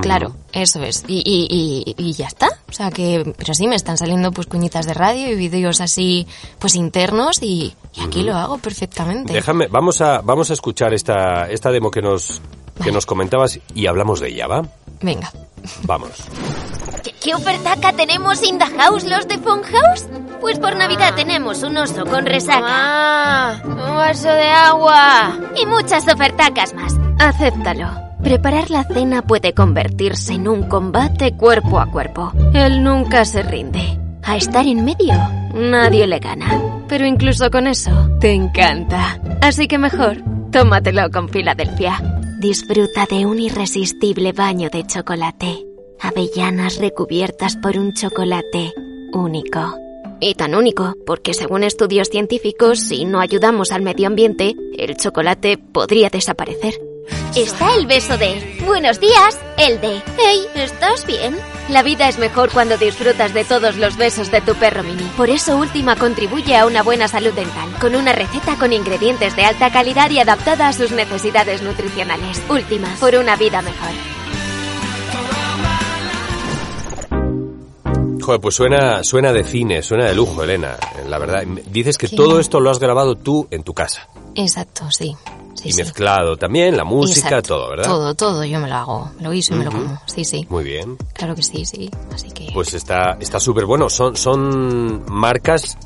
[0.03, 1.03] Claro, eso es.
[1.09, 2.49] Y, y, y, y ya está.
[2.69, 6.27] O sea que, pero sí, me están saliendo pues cuñitas de radio y vídeos así,
[6.59, 9.33] pues internos y, y aquí lo hago perfectamente.
[9.33, 12.43] Déjame, vamos a, vamos a escuchar esta, esta demo que nos,
[12.75, 12.93] que Vale.
[12.93, 14.63] nos comentabas y hablamos de ella, ¿va?
[15.01, 15.33] Venga.
[15.85, 16.11] Vamos.
[17.03, 20.05] ¿Qué, qué ofertaca tenemos in the house los de Funhouse?
[20.43, 23.63] Pues por Navidad tenemos un oso con resaca ¡Ah!
[23.65, 25.35] ¡Un vaso de agua!
[25.61, 26.93] y muchas ofertacas más.
[27.19, 27.89] Acéptalo.
[28.23, 32.33] Preparar la cena puede convertirse en un combate cuerpo a cuerpo.
[32.53, 33.99] Él nunca se rinde.
[34.25, 35.15] A estar en medio,
[35.55, 36.63] nadie le gana.
[36.89, 39.21] Pero incluso con eso, te encanta.
[39.41, 40.19] Así que mejor,
[40.51, 42.03] tómatelo con Filadelfia.
[42.41, 45.65] Disfruta de un irresistible baño de chocolate.
[46.01, 48.73] Avellanas recubiertas por un chocolate
[49.13, 49.77] único.
[50.21, 55.59] Y tan único, porque según estudios científicos, si no ayudamos al medio ambiente, el chocolate
[55.59, 56.75] podría desaparecer.
[57.37, 61.37] Está el beso de Buenos días, el de Hey, ¿estás bien?
[61.69, 65.05] La vida es mejor cuando disfrutas de todos los besos de tu perro mini.
[65.17, 69.45] Por eso Última contribuye a una buena salud dental, con una receta con ingredientes de
[69.45, 72.43] alta calidad y adaptada a sus necesidades nutricionales.
[72.49, 73.91] Última, por una vida mejor.
[78.23, 80.77] Joder, pues suena, suena de cine, suena de lujo, Elena.
[81.07, 84.09] La verdad, dices que todo esto lo has grabado tú en tu casa.
[84.35, 85.17] Exacto, sí.
[85.59, 85.83] Sí, y sí.
[85.83, 87.57] mezclado también, la música, Exacto.
[87.57, 87.85] todo, ¿verdad?
[87.85, 89.11] Todo, todo, yo me lo hago.
[89.17, 90.01] Me lo guiso y me lo como.
[90.07, 90.47] Sí, sí.
[90.49, 90.97] Muy bien.
[91.15, 91.91] Claro que sí, sí.
[92.15, 92.51] Así que...
[92.55, 93.91] Pues está está súper bueno.
[93.91, 95.77] Son, son marcas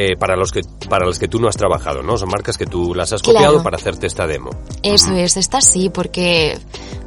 [0.00, 2.16] eh, para los que para las que tú no has trabajado, ¿no?
[2.16, 3.38] Son marcas que tú las has Claro.
[3.38, 4.50] copiado para hacerte esta demo.
[4.84, 6.56] Eso es, esta sí, porque,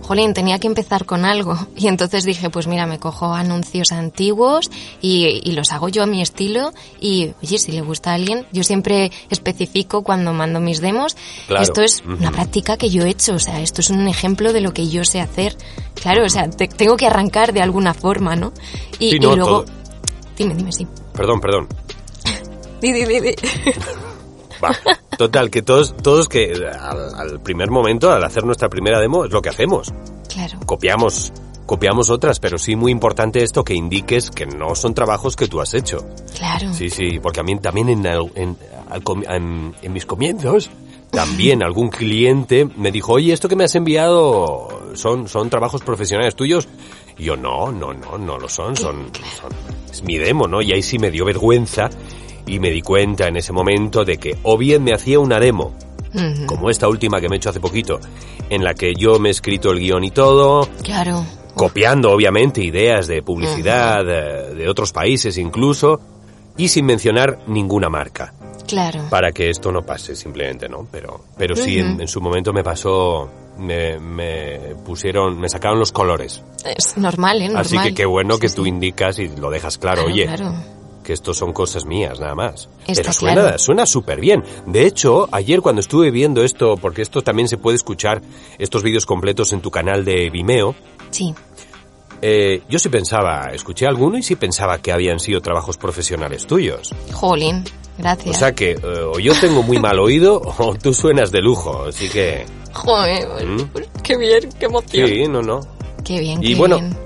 [0.01, 1.57] jolín, tenía que empezar con algo.
[1.77, 4.69] Y entonces dije, pues mira, me cojo anuncios antiguos
[5.01, 6.73] y, y los hago yo a mi estilo.
[6.99, 11.15] Y, oye, si le gusta a alguien, yo siempre especifico cuando mando mis demos.
[11.47, 11.63] Claro.
[11.63, 14.59] Esto es una práctica que yo he hecho, o sea, esto es un ejemplo de
[14.61, 15.55] lo que yo sé hacer.
[15.95, 18.51] Claro, o sea, te- tengo que arrancar de alguna forma, ¿no?
[18.99, 19.63] Y, Sí, y no, luego...
[19.63, 19.65] todo.
[20.37, 20.85] Dime, dime, sí.
[21.13, 21.67] Perdón, perdón.
[22.81, 23.35] Di, di, di.
[25.17, 29.31] Total, que todos, todos que al, al primer momento, al hacer nuestra primera demo, es
[29.31, 29.93] lo que hacemos.
[30.33, 30.59] Claro.
[30.65, 31.31] Copiamos,
[31.65, 35.61] copiamos otras, pero sí muy importante esto que indiques que no son trabajos que tú
[35.61, 36.05] has hecho.
[36.37, 36.73] Claro.
[36.73, 38.57] Sí, sí, porque a mí también en, el- en,
[38.89, 40.69] al comi- en- en mis comienzos,
[41.11, 46.35] también algún cliente me dijo, oye, esto que me has enviado son, son trabajos profesionales
[46.35, 46.67] tuyos.
[47.17, 49.51] Y yo, no, no, no, no lo son, son, son-
[49.91, 50.61] es mi demo, ¿no?
[50.61, 51.89] Y ahí sí me dio vergüenza
[52.51, 55.73] y me di cuenta en ese momento de que o bien me hacía una demo,
[56.13, 56.45] Ujú.
[56.45, 57.99] como esta última que me he hecho hace poquito,
[58.49, 61.23] en la que yo me he escrito el guion y todo, Claro.
[61.55, 65.99] copiando obviamente ideas de publicidad eh, de otros países incluso,
[66.57, 68.33] y sin mencionar ninguna marca,
[68.67, 69.03] Claro.
[69.09, 70.85] para que esto no pase simplemente, ¿no?
[70.91, 72.01] Pero, pero sí, en, Ujú.
[72.01, 76.43] en su momento me pasó, me, me pusieron, me sacaron los colores.
[76.65, 77.45] Es normal, ¿eh?
[77.45, 77.61] Normal.
[77.65, 78.55] Así que qué bueno Sí, que sí.
[78.57, 80.53] tú indicas y lo dejas claro, Claro, oye, claro.
[81.11, 82.69] Que estos son cosas mías, nada más.
[82.87, 83.59] Está Pero suena, claro.
[83.59, 84.43] suena súper bien.
[84.65, 88.21] De hecho, ayer cuando estuve viendo esto, porque esto también se puede escuchar,
[88.57, 90.73] estos vídeos completos en tu canal de Vimeo,
[91.09, 91.35] Sí.
[92.21, 96.95] eh, yo sí pensaba, escuché alguno y sí pensaba que habían sido trabajos profesionales tuyos.
[97.11, 97.65] Jolín,
[97.97, 98.33] gracias.
[98.33, 98.77] O sea que eh,
[99.13, 102.45] o yo tengo muy mal oído o tú suenas de lujo, así que...
[102.73, 103.69] Joder, ¿Mm?
[104.01, 105.09] qué bien, qué emoción.
[105.09, 105.59] Sí, no, no.
[106.05, 106.97] Qué bien, Y qué bueno, bien.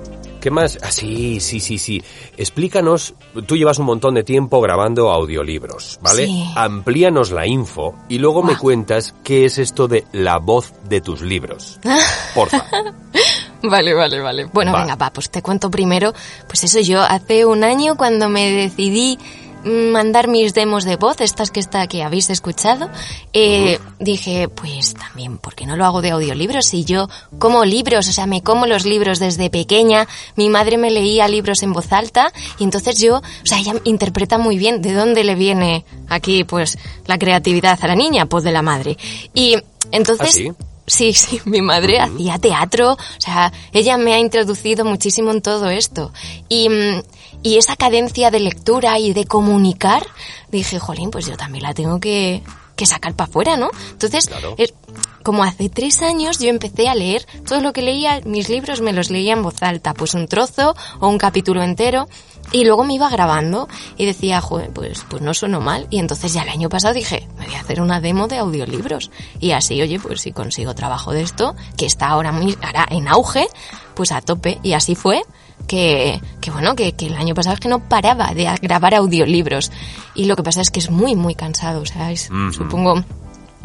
[0.46, 0.78] ¿Qué más?
[0.80, 2.00] Ah, sí, sí, sí, sí.
[2.36, 3.14] Explícanos,
[3.46, 6.26] tú llevas un montón de tiempo grabando audiolibros, ¿vale?
[6.26, 6.44] Sí.
[6.54, 11.20] Amplíanos la info y luego me cuentas qué es esto de la voz de tus
[11.22, 11.80] libros.
[12.36, 12.64] Porfa.
[13.64, 14.44] Vale, vale, vale.
[14.52, 14.82] Bueno, Va.
[14.82, 16.14] venga, va, pues te cuento primero.
[16.46, 19.18] Pues eso, yo hace un año cuando me decidí
[19.66, 22.88] mandar mis demos de voz, estas que está que habéis escuchado,
[23.32, 26.66] eh, dije, pues también, ¿por qué no lo hago de audiolibros?
[26.66, 30.90] Si yo como libros, o sea, me como los libros desde pequeña, mi madre me
[30.90, 34.92] leía libros en voz alta y entonces yo, o sea, ella interpreta muy bien de
[34.92, 38.96] dónde le viene aquí, pues, la creatividad a la niña, pues de la madre.
[39.34, 39.56] Y
[39.90, 40.28] entonces...
[40.28, 40.52] ¿Ah, sí?
[40.88, 45.68] Sí, sí, mi madre hacía teatro, o sea, ella me ha introducido muchísimo en todo
[45.68, 46.12] esto.
[46.48, 47.02] Y, mm,
[47.46, 50.04] y esa cadencia de lectura y de comunicar,
[50.50, 52.42] dije, jolín, pues yo también la tengo que,
[52.74, 53.70] que sacar para afuera, ¿no?
[53.92, 54.54] Entonces, Claro.
[54.58, 54.74] es-
[55.22, 58.92] como hace tres años yo empecé a leer todo lo que leía, mis libros me
[58.92, 62.08] los leía en voz alta, pues un trozo o un capítulo entero,
[62.52, 65.86] y luego me iba grabando y decía, joder, pues, pues no sueno mal.
[65.90, 69.10] Y entonces ya el año pasado dije, me voy a hacer una demo de audiolibros.
[69.40, 73.08] Y así, oye, pues si consigo trabajo de esto, que está ahora, muy, ahora en
[73.08, 73.48] auge,
[73.94, 74.58] pues a tope.
[74.62, 75.22] Y así fue
[75.66, 79.72] que, que bueno, que, que el año pasado es que no paraba de grabar audiolibros.
[80.14, 83.04] Y lo que pasa es que es muy, muy cansado, o sea, es- supongo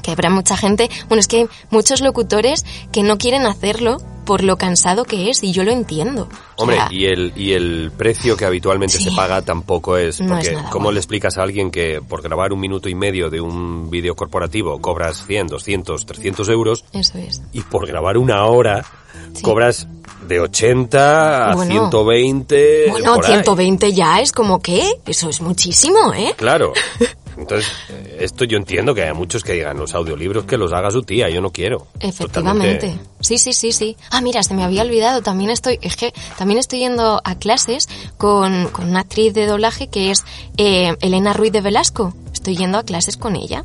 [0.01, 4.43] que habrá mucha gente, bueno, es que hay muchos locutores que no quieren hacerlo por
[4.43, 6.29] lo cansado que es y yo lo entiendo.
[6.55, 9.05] O Hombre, sea, y el, y el precio que habitualmente Sí.
[9.05, 10.93] se paga tampoco es, No porque es nada ¿cómo bueno.
[10.93, 14.79] le explicas a alguien que por grabar un minuto y medio de un vídeo corporativo
[14.79, 17.41] cobras 100, 200, 300 euros Eso es.
[17.51, 18.85] y por grabar una hora
[19.33, 19.41] Sí.
[19.43, 19.87] cobras
[20.27, 21.71] de 80 a Bueno.
[21.89, 22.85] 120?
[22.89, 23.31] Bueno, por ahí?
[23.33, 26.33] 120 ya es como que eso es muchísimo, ¿eh?
[26.37, 26.73] Claro.
[27.37, 30.91] Entonces, eh, esto yo entiendo que hay muchos que digan los audiolibros que los haga
[30.91, 31.87] su tía, yo no quiero.
[31.99, 32.75] Efectivamente.
[32.75, 33.11] Totalmente.
[33.21, 33.97] Sí, sí, sí, sí.
[34.09, 35.21] Ah, mira, se me había olvidado.
[35.21, 39.87] También estoy, es que también estoy yendo a clases con, con una actriz de doblaje
[39.87, 40.23] que es
[40.57, 42.13] eh, Elena Ruiz de Velasco.
[42.33, 43.63] Estoy yendo a clases con ella.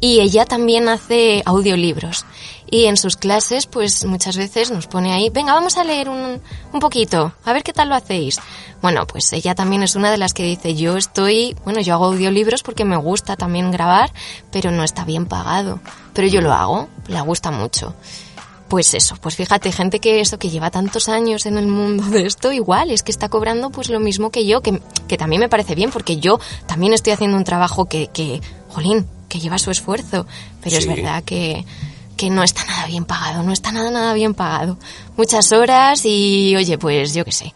[0.00, 2.24] Y ella también hace audiolibros.
[2.74, 6.40] Y en sus clases, pues muchas veces nos pone ahí, venga, vamos a leer un,
[6.72, 8.40] un poquito, a ver qué tal lo hacéis.
[8.80, 12.06] Bueno, pues ella también es una de las que dice, yo estoy, bueno, yo hago
[12.06, 14.10] audiolibros porque me gusta también grabar,
[14.50, 15.80] pero no está bien pagado.
[16.14, 17.94] Pero yo lo hago, le gusta mucho.
[18.68, 22.24] Pues eso, pues fíjate, gente que eso, que lleva tantos años en el mundo de
[22.24, 25.50] esto, igual, es que está cobrando pues lo mismo que yo, que, que también me
[25.50, 29.70] parece bien, porque yo también estoy haciendo un trabajo que, que jolín, que lleva su
[29.70, 30.26] esfuerzo,
[30.62, 30.88] pero es Sí.
[30.88, 31.66] verdad que,
[32.16, 34.78] que no está nada bien pagado, no está nada, nada bien pagado.
[35.16, 37.54] Muchas horas y, oye, pues yo qué sé.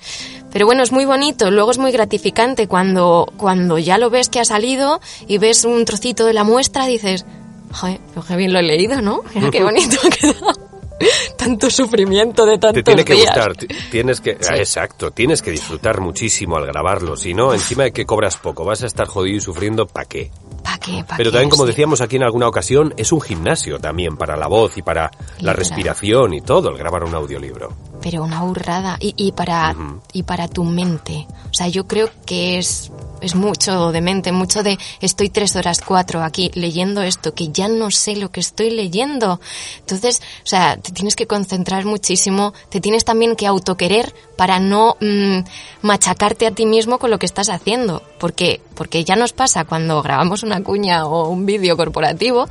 [0.53, 4.40] Pero bueno, es muy bonito, luego es muy gratificante cuando, cuando ya lo ves que
[4.40, 7.27] ha salido y ves un trocito de la muestra, dices,
[7.73, 9.23] joder, qué bien lo he leído, ¿no?
[9.35, 10.65] Mira qué bonito ha quedado.
[11.37, 13.27] Tanto sufrimiento de tantos Te tiene que días.
[13.27, 17.85] gustar, ti- tienes que, ah, exacto, tienes que disfrutar muchísimo al grabarlo, si no, encima
[17.85, 20.31] de que cobras poco, vas a estar jodido y sufriendo, ¿pa' qué?
[20.65, 21.05] ¿Pa' qué?
[21.07, 21.35] ¿Pa' Pero qué?
[21.35, 21.69] también, como Sí.
[21.69, 25.53] decíamos aquí en alguna ocasión, es un gimnasio también para la voz y para la
[25.53, 27.73] respiración y todo el grabar un audiolibro.
[28.07, 29.75] Pero una burrada y, y para
[30.12, 31.27] y para tu mente.
[31.51, 35.81] O sea yo creo que es es mucho de mente mucho de estoy tres horas
[35.81, 39.40] cuatro aquí leyendo esto que ya no sé lo que estoy leyendo.
[39.81, 44.97] Entonces o sea te tienes que concentrar muchísimo te tienes también que autoquerer para no
[45.01, 45.40] mm,
[45.83, 48.05] machacarte a ti mismo con lo que estás haciendo.
[48.21, 52.47] Porque porque ya nos pasa cuando grabamos una cuña o un vídeo corporativo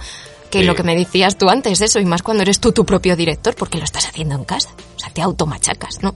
[0.49, 0.65] que Sí.
[0.65, 3.55] lo que me decías tú antes, eso, y más cuando eres tú tu propio director,
[3.55, 4.69] porque lo estás haciendo en casa.
[4.95, 6.13] O sea, te automachacas, ¿no?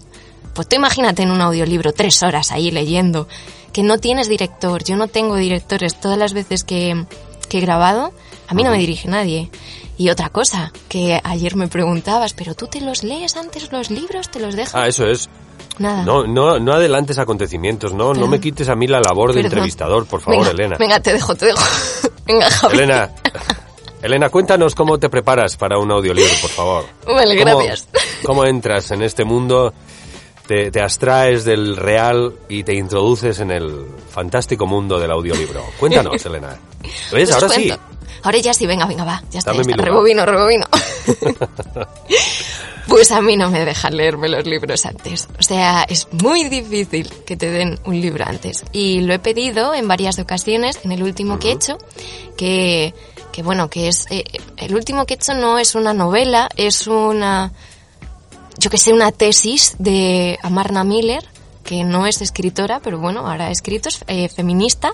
[0.54, 3.28] Pues tú imagínate en un audiolibro tres horas ahí leyendo,
[3.74, 6.00] que no tienes director, yo no tengo directores.
[6.00, 7.06] Todas las veces que,
[7.48, 8.12] que he grabado,
[8.48, 9.50] a mí no me dirige nadie.
[9.98, 14.30] Y otra cosa, que ayer me preguntabas, ¿pero tú te los lees antes los libros?
[14.30, 14.74] ¿Te los dejas?
[14.76, 15.30] Ah, eso es.
[15.78, 16.04] Nada.
[16.04, 19.52] No, no, no adelantes acontecimientos, no, no me quites a mí la labor de Perdón.
[19.60, 20.78] entrevistador, por favor, Venga, Elena.
[20.78, 21.60] Venga, te dejo, te dejo.
[22.26, 22.74] venga, Javi.
[22.78, 23.10] Elena,
[24.02, 26.86] Elena, cuéntanos cómo te preparas para un audiolibro, por favor.
[27.06, 27.88] ¿Cómo- gracias.
[28.26, 29.74] ¿Cómo entras en este mundo?
[30.48, 35.64] Te, te abstraes del real y te introduces en el fantástico mundo del audiolibro.
[35.80, 36.58] Cuéntanos, Elena.
[36.82, 37.00] ¿Ves?
[37.12, 37.72] Pues Ahora sí.
[38.24, 39.22] Ahora ya sí, venga, venga, va.
[39.32, 39.76] Ya está, ya está.
[39.78, 40.66] Rebobino, rebobino.
[42.88, 45.28] pues a mí no me dejan leerme los libros antes.
[45.40, 48.66] O sea, es muy difícil que te den un libro antes.
[48.72, 51.78] Y lo he pedido en varias ocasiones, en el último que he hecho,
[52.36, 52.94] que,
[53.40, 54.06] que bueno, que es...
[54.10, 54.26] eh,
[54.58, 57.54] el último que he hecho no es una novela, es una...
[58.58, 61.24] Yo que sé, una tesis de Amarna Miller,
[61.64, 64.92] que no es escritora, pero bueno, ahora ha escrito, es eh, feminista,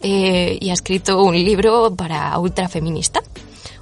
[0.00, 3.20] eh, y ha escrito un libro para ultrafeminista.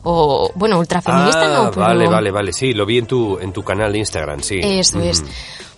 [0.03, 1.83] O, bueno, ultrafeminista Ah, no, pero...
[1.83, 2.53] Vale, vale, vale.
[2.55, 4.61] Sí, lo vi en tu, en tu canal de Instagram, sí.
[4.63, 5.23] Eso es.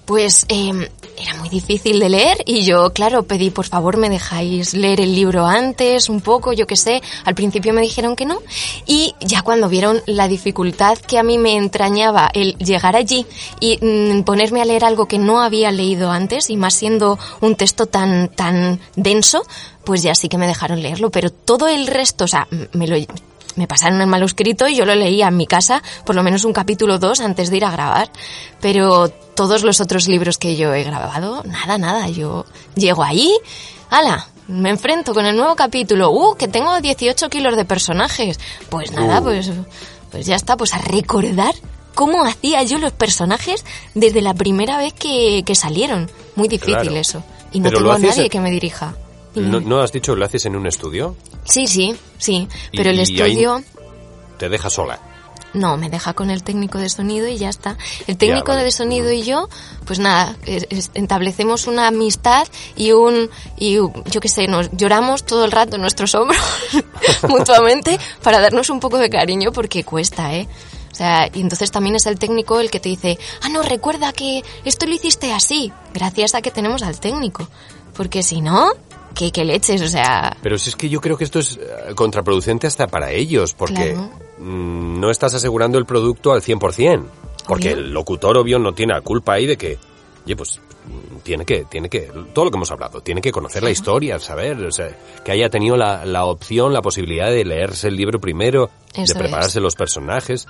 [0.05, 4.75] Pues eh, era muy difícil de leer y yo, claro, pedí, por favor, me dejáis
[4.75, 7.03] leer el libro antes, un poco, yo qué sé.
[7.25, 8.41] Al principio me dijeron que no
[8.87, 13.27] y ya cuando vieron la dificultad que a mí me entrañaba el llegar allí
[13.61, 17.55] y mm, ponerme a leer algo que no había leído antes y más siendo un
[17.55, 19.43] texto tan, tan denso,
[19.85, 22.97] pues ya sí que me dejaron leerlo, pero todo el resto, o sea, me lo
[23.57, 26.53] me pasaron el manuscrito y yo lo leía en mi casa, por lo menos un
[26.53, 28.11] capítulo o dos antes de ir a grabar.
[28.61, 32.09] Pero todos los otros libros que yo he grabado, nada, nada.
[32.09, 33.33] Yo llego ahí,
[33.91, 36.11] ala, me enfrento con el nuevo capítulo.
[36.11, 36.35] ¡Uh!
[36.37, 38.39] Que tengo 18 kilos de personajes.
[38.71, 39.25] Pues nada, Uh.
[39.25, 39.51] pues,
[40.11, 41.55] pues ya está, pues a recordar
[41.95, 46.11] cómo hacía yo los personajes desde la primera vez que, que salieron.
[46.37, 46.97] Muy difícil Claro.
[46.97, 47.23] eso.
[47.53, 48.95] Y no Pero tengo a nadie que me dirija.
[49.35, 51.17] ¿No, no has dicho lo haces en un estudio?
[51.45, 52.49] Sí, sí, sí.
[52.73, 53.63] Pero el estudio...
[54.39, 54.99] Te deja sola.
[55.55, 57.77] No, me deja con el técnico de sonido y ya está.
[58.07, 58.65] El técnico vale.
[58.65, 59.49] de sonido y yo,
[59.85, 65.25] pues nada, es- es- establecemos una amistad y un, y yo qué sé, nos lloramos
[65.25, 66.41] todo el rato en nuestros hombros
[67.29, 70.49] mutuamente para darnos un poco de cariño porque cuesta, ¿eh?
[70.91, 74.13] O sea, y entonces también es el técnico el que te dice, ah, no, recuerda
[74.13, 77.49] que esto lo hiciste así, gracias a que tenemos al técnico.
[77.95, 78.73] Porque si no,
[79.15, 79.81] ¿qué, qué leches?
[79.83, 83.11] O sea, Pero si es que yo creo que esto es eh, contraproducente hasta para
[83.13, 84.11] ellos, porque Claro.
[84.39, 87.05] mm, no estás asegurando el producto al 100%.
[87.47, 87.85] Porque Obvio.
[87.85, 89.77] el locutor obvio no tiene la culpa ahí de que,
[90.25, 93.63] oye, pues mm, tiene que, tiene que, todo lo que hemos hablado, tiene que conocer
[93.65, 97.89] la historia, saber, o sea, que haya tenido la, la opción, la posibilidad de leerse
[97.89, 99.63] el libro primero, Eso de prepararse es.
[99.63, 100.47] los personajes,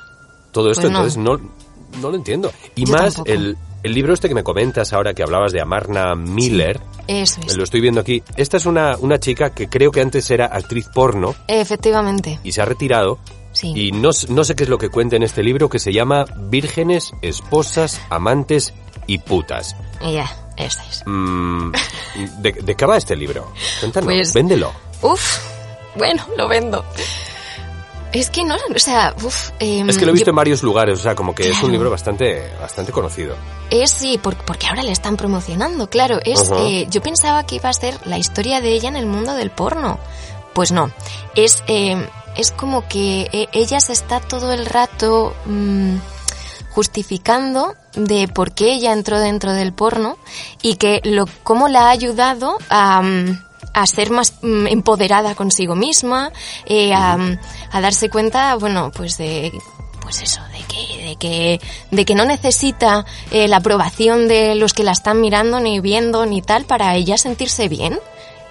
[0.52, 0.98] todo esto, Pues no.
[0.98, 2.52] entonces no, no lo entiendo.
[2.76, 3.30] Y Yo más tampoco.
[3.32, 7.56] el, el libro este que me comentas ahora que hablabas de Amarna Miller, eso es.
[7.56, 8.22] lo estoy viendo aquí.
[8.36, 12.62] Esta es una, una chica que creo que antes era actriz porno Efectivamente, y se
[12.62, 13.18] ha retirado.
[13.52, 13.72] sí.
[13.74, 16.24] Y no, no sé qué es lo que cuenta en este libro que se llama
[16.48, 18.72] Vírgenes, Esposas, Amantes
[19.08, 19.74] y Putas.
[20.00, 21.02] Ya, eso es.
[21.06, 21.72] Mm,
[22.40, 23.52] ¿de, de qué va este libro?
[23.80, 24.72] Cuéntanos, Pues- véndelo.
[25.02, 25.38] Uf,
[25.96, 26.84] bueno, lo vendo.
[28.12, 29.50] Es que no, o sea, uf.
[29.58, 31.62] em, Es que lo he visto yo- en varios lugares, o sea, como que es
[31.62, 33.34] un libro bastante, bastante conocido.
[33.70, 36.20] Es sí, por- porque ahora le están promocionando, claro.
[36.24, 39.34] Es, eh, yo pensaba que iba a ser la historia de ella en el mundo
[39.34, 39.98] del porno.
[40.52, 40.90] Pues no.
[41.34, 45.96] Es, eh, es como que eh, ella se está todo el rato mm,
[46.70, 50.16] justificando de por qué ella entró dentro del porno
[50.62, 55.74] y que lo, cómo la ha ayudado a, mm, a ser más mm, empoderada consigo
[55.74, 56.32] misma,
[56.66, 57.18] eh, a,
[57.80, 59.52] darse cuenta, bueno, pues de
[60.00, 61.60] pues eso, de que, de que,
[61.92, 66.26] de que no necesita eh, la aprobación de los que la están mirando, ni viendo,
[66.26, 67.98] ni tal, para ella sentirse bien.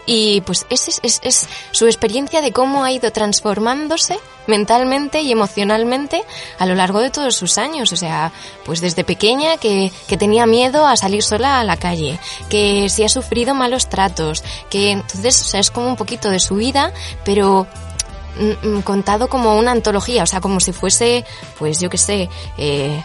[0.05, 5.31] Y pues esa es, es, es su experiencia de cómo ha ido transformándose mentalmente y
[5.31, 6.23] emocionalmente
[6.59, 7.91] a lo largo de todos sus años.
[7.91, 8.31] O sea,
[8.65, 13.03] pues desde pequeña que, que tenía miedo a salir sola a la calle, que si
[13.03, 16.93] ha sufrido malos tratos, que entonces o sea, es como un poquito de su vida,
[17.23, 17.67] pero
[18.39, 21.25] mm, mm, contado como una antología, o sea, como si fuese,
[21.57, 23.03] pues yo qué sé, eh,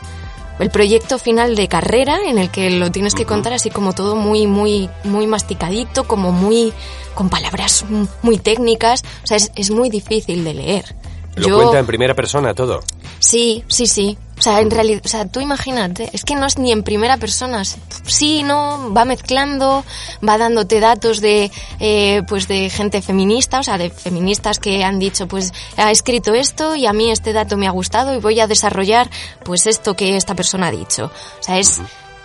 [0.59, 4.16] el proyecto final de carrera en el que lo tienes que contar así como todo
[4.16, 6.72] muy, muy, muy masticadito, como muy,
[7.14, 7.85] con palabras
[8.22, 10.96] muy técnicas, o sea, es, es muy difícil de leer.
[11.37, 12.81] Lo Yo- cuenta en primera persona todo.
[13.18, 14.18] Sí, sí, sí.
[14.38, 17.16] O sea, en realidad, o sea, tú imagínate, es que no es ni en primera
[17.16, 17.62] persona.
[18.05, 19.83] Sí, no, va mezclando,
[20.27, 24.99] va dándote datos de, eh, pues de gente feminista, o sea, de feministas que han
[24.99, 28.38] dicho, pues ha escrito esto y a mí este dato me ha gustado y voy
[28.40, 29.09] a desarrollar,
[29.42, 31.07] pues esto que esta persona ha dicho.
[31.40, 31.81] O sea, es,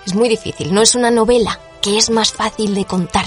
[0.05, 0.73] es muy difícil.
[0.73, 3.25] No es una novela, que es más fácil de contar.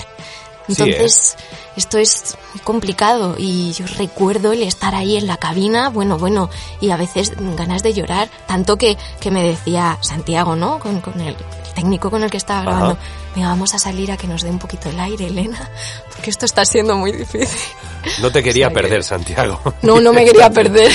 [0.68, 0.84] Sí, ¿eh?
[0.92, 1.36] Entonces,
[1.76, 6.48] esto es muy complicado y yo recuerdo el estar ahí en la cabina, bueno, bueno,
[6.80, 10.78] y a veces ganas de llorar, tanto que, que me decía Santiago, ¿no?
[10.78, 11.36] Con, con el,
[11.74, 12.70] técnico con el que estaba Ajá.
[12.70, 12.98] grabando,
[13.34, 15.68] venga, vamos a salir a que nos dé un poquito el aire, Elena,
[16.14, 17.48] porque esto está siendo muy difícil.
[18.22, 19.60] No te quería O sea que- perder, Santiago.
[19.82, 20.92] No, no me quería perder.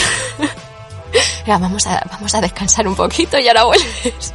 [1.45, 4.33] Venga, vamos a, vamos a descansar un poquito y ahora vuelves.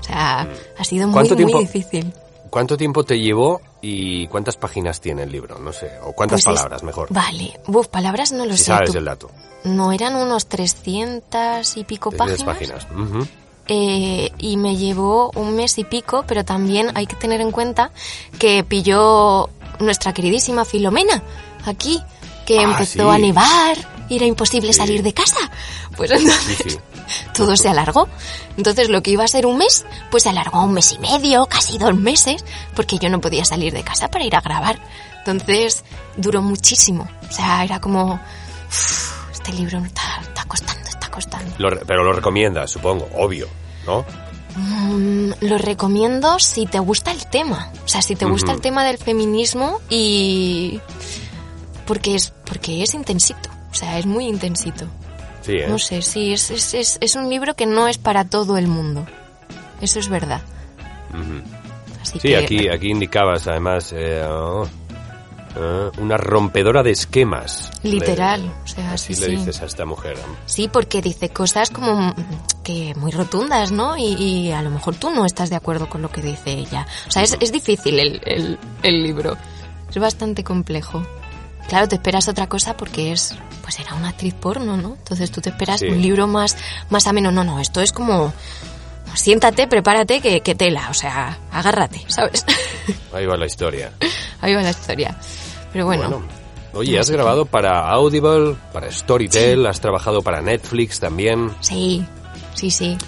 [0.00, 0.46] O sea,
[0.78, 2.12] ha sido muy, ¿Cuánto muy difícil.
[2.50, 5.58] ¿Cuánto tiempo te llevó y cuántas páginas tiene el libro?
[5.60, 7.08] No sé, o cuántas Pues es- palabras, mejor.
[7.10, 8.64] Vale, Uf, palabras no lo si sé.
[8.64, 9.30] sabes tú- el dato.
[9.64, 12.42] No, eran unos 300 y pico páginas.
[12.42, 12.86] páginas.
[12.90, 13.26] Ujú.
[13.68, 17.92] Eh, y me llevó un mes y pico, pero también hay que tener en cuenta
[18.38, 21.22] que pilló nuestra queridísima Filomena
[21.66, 22.02] aquí,
[22.46, 23.14] que Ah, empezó sí.
[23.14, 23.76] a nevar
[24.08, 24.78] y era imposible Sí.
[24.78, 25.38] salir de casa.
[25.96, 26.78] Pues entonces Sí, sí.
[27.34, 28.08] Todo se alargó.
[28.56, 30.98] Entonces lo que iba a ser un mes, pues se alargó a un mes y
[30.98, 32.44] medio, casi dos meses,
[32.74, 34.78] porque yo no podía salir de casa para ir a grabar.
[35.18, 35.84] Entonces
[36.16, 37.08] duró muchísimo.
[37.28, 41.54] O sea, era como, "Uf, este libro está, está costando, está costando.
[41.58, 43.48] Lo pero lo recomiendas, supongo, obvio,
[43.86, 44.04] ¿no?
[44.56, 47.70] Mm, lo recomiendo si te gusta el tema.
[47.84, 50.80] O sea, si te gusta el tema del feminismo y...
[51.86, 53.48] Porque es, porque es intensito.
[53.70, 54.86] O sea, es muy intensito.
[55.40, 55.66] Sí, ¿eh?
[55.68, 58.66] No sé, sí, es, es, es, es un libro que no es para todo el
[58.68, 59.06] mundo.
[59.80, 60.42] Eso es verdad.
[62.02, 64.66] Así Sí, que- aquí, aquí indicabas además eh, oh,
[65.56, 67.70] eh, una rompedora de esquemas.
[67.82, 69.36] Literal, Le- o sea, así sí, le sí.
[69.36, 70.16] dices a esta mujer.
[70.46, 72.14] Sí, porque dice cosas como
[72.62, 73.96] que muy rotundas, ¿no?
[73.96, 76.86] Y, y a lo mejor tú no estás de acuerdo con lo que dice ella.
[77.08, 79.36] O sea, es, es difícil el, el, el libro.
[79.90, 81.02] Es bastante complejo.
[81.68, 83.34] Claro, te esperas otra cosa porque es,
[83.70, 84.96] pues era una actriz porno, ¿no?
[84.98, 85.86] Entonces tú te esperas Sí.
[85.86, 86.56] un libro más,
[86.88, 87.30] más ameno.
[87.30, 88.32] No, no, esto es como,
[89.14, 92.44] siéntate, prepárate, que, que tela, o sea, agárrate, ¿sabes?
[93.12, 93.92] Ahí va la historia.
[94.40, 95.16] Ahí va la historia.
[95.72, 96.26] Pero bueno, Bueno.
[96.72, 101.52] Oye, has grabado para Audible, para Storytel, has trabajado para Netflix también.
[101.60, 102.04] sí,
[102.54, 102.98] sí, sí.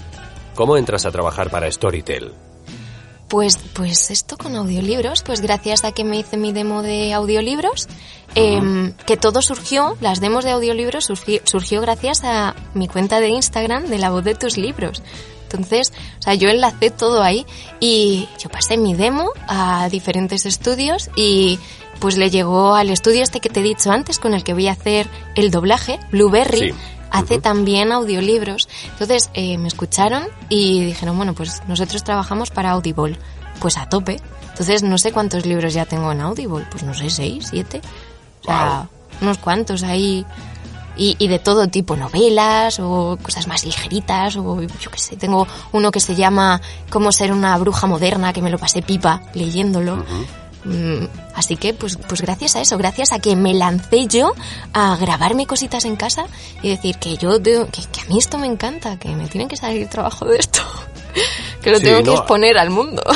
[0.54, 2.32] ¿Cómo entras a trabajar para Storytel?
[3.32, 7.88] Pues, pues esto con audiolibros, pues gracias a que me hice mi demo de audiolibros,
[8.34, 13.30] em, que todo surgió, las demos de audiolibros surgió, surgió gracias a mi cuenta de
[13.30, 15.02] Instagram de la voz de tus libros.
[15.44, 17.46] Entonces, o sea, yo enlacé todo ahí
[17.80, 21.58] y yo pasé mi demo a diferentes estudios y
[22.00, 24.68] pues le llegó al estudio este que te he dicho antes con el que voy
[24.68, 25.06] a hacer
[25.36, 26.74] el doblaje, Blueberry, Sí.
[27.12, 28.68] Hace también audiolibros.
[28.90, 33.16] Entonces eh, me escucharon y dijeron, bueno, pues nosotros trabajamos para Audible.
[33.60, 34.18] Pues a tope.
[34.50, 36.66] Entonces no sé cuántos libros ya tengo en Audible.
[36.70, 37.80] Pues no sé, seis, siete.
[38.40, 38.88] O sea,
[39.20, 40.26] unos cuantos ahí.
[40.94, 45.16] Y, y de todo tipo, novelas o cosas más ligeritas o yo qué sé.
[45.16, 46.60] Tengo uno que se llama
[46.90, 50.04] Cómo ser una bruja moderna, que me lo pasé pipa leyéndolo.
[51.34, 54.32] Así que, pues, pues gracias a eso, gracias a que me lancé yo
[54.72, 56.26] a grabarme cositas en casa
[56.62, 59.56] y decir que yo, que, que a mí esto me encanta, que me tienen que
[59.56, 60.60] salir trabajo de esto,
[61.62, 63.02] que lo Sí, tengo que exponer al mundo.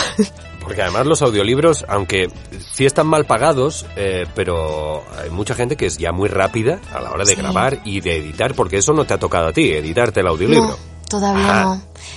[0.60, 2.28] Porque además los audiolibros, aunque
[2.72, 7.00] sí están mal pagados, eh, pero hay mucha gente que es ya muy rápida a
[7.00, 7.40] la hora de Sí.
[7.40, 10.70] grabar y de editar, porque eso no te ha tocado a ti, editarte el audiolibro.
[10.70, 10.76] No,
[11.08, 11.46] todavía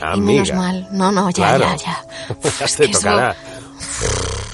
[0.01, 0.15] Ah, no.
[0.17, 0.87] Y menos mal.
[0.91, 1.65] No, no, ya, Claro.
[1.65, 1.75] ya,
[2.43, 2.49] ya.
[2.59, 3.35] Ya eso- tocará.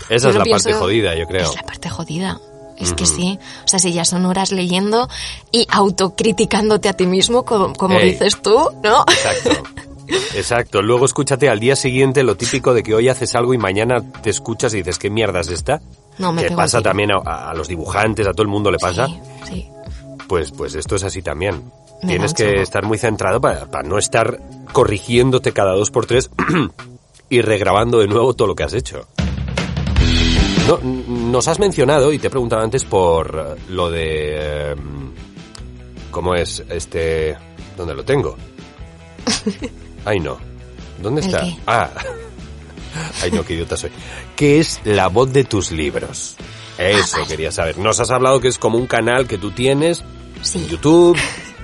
[0.10, 1.44] Esa yo es la parte jodida, yo creo.
[1.50, 2.40] Es la parte jodida.
[2.78, 3.40] Es que sí.
[3.64, 5.08] O sea, si ya son horas leyendo
[5.52, 8.12] y autocriticándote a ti mismo, como, como Ey.
[8.12, 9.06] dices tú, ¿no?
[9.08, 9.64] Exacto.
[10.36, 10.82] Exacto.
[10.82, 14.30] Luego escúchate al día siguiente lo típico de que hoy haces algo y mañana te
[14.30, 15.82] escuchas y dices, ¿qué mierda es esta?
[16.18, 19.08] No, me que pasa también a, a los dibujantes, a todo el mundo le pasa.
[19.08, 19.70] Sí, sí.
[20.28, 21.72] Pues, pues esto es así también.
[22.04, 24.40] Me Tienes que estar muy centrado para, para no estar
[24.74, 26.30] corrigiéndote cada dos por tres
[27.30, 29.08] y regrabando de nuevo todo lo que has hecho.
[30.68, 34.72] No, nos has mencionado, y te he preguntado antes por eh, lo de...
[34.72, 34.76] eh,
[36.12, 37.36] ¿Cómo es este...?
[37.78, 38.36] ¿Dónde lo tengo?
[40.06, 40.38] Ay, no.
[41.02, 41.42] ¿Dónde ¿El está?
[41.42, 41.56] qué?
[41.68, 41.90] Ah.
[43.22, 43.92] Ay, no, qué idiota soy.
[44.36, 46.36] ¿Qué es la voz de tus libros?
[46.78, 47.28] Eso Ah, vale.
[47.28, 47.78] quería saber.
[47.78, 50.00] Nos has hablado que es como un canal que tú tienes
[50.38, 50.68] en Sí.
[50.70, 51.18] YouTube.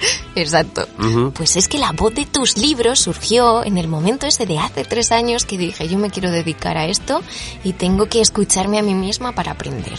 [0.34, 0.86] Exacto.
[1.32, 4.84] Pues es que la voz de tus libros surgió en el momento ese de hace
[4.84, 7.22] tres años que dije yo me quiero dedicar a esto
[7.64, 9.98] y tengo que escucharme a mí misma para aprender.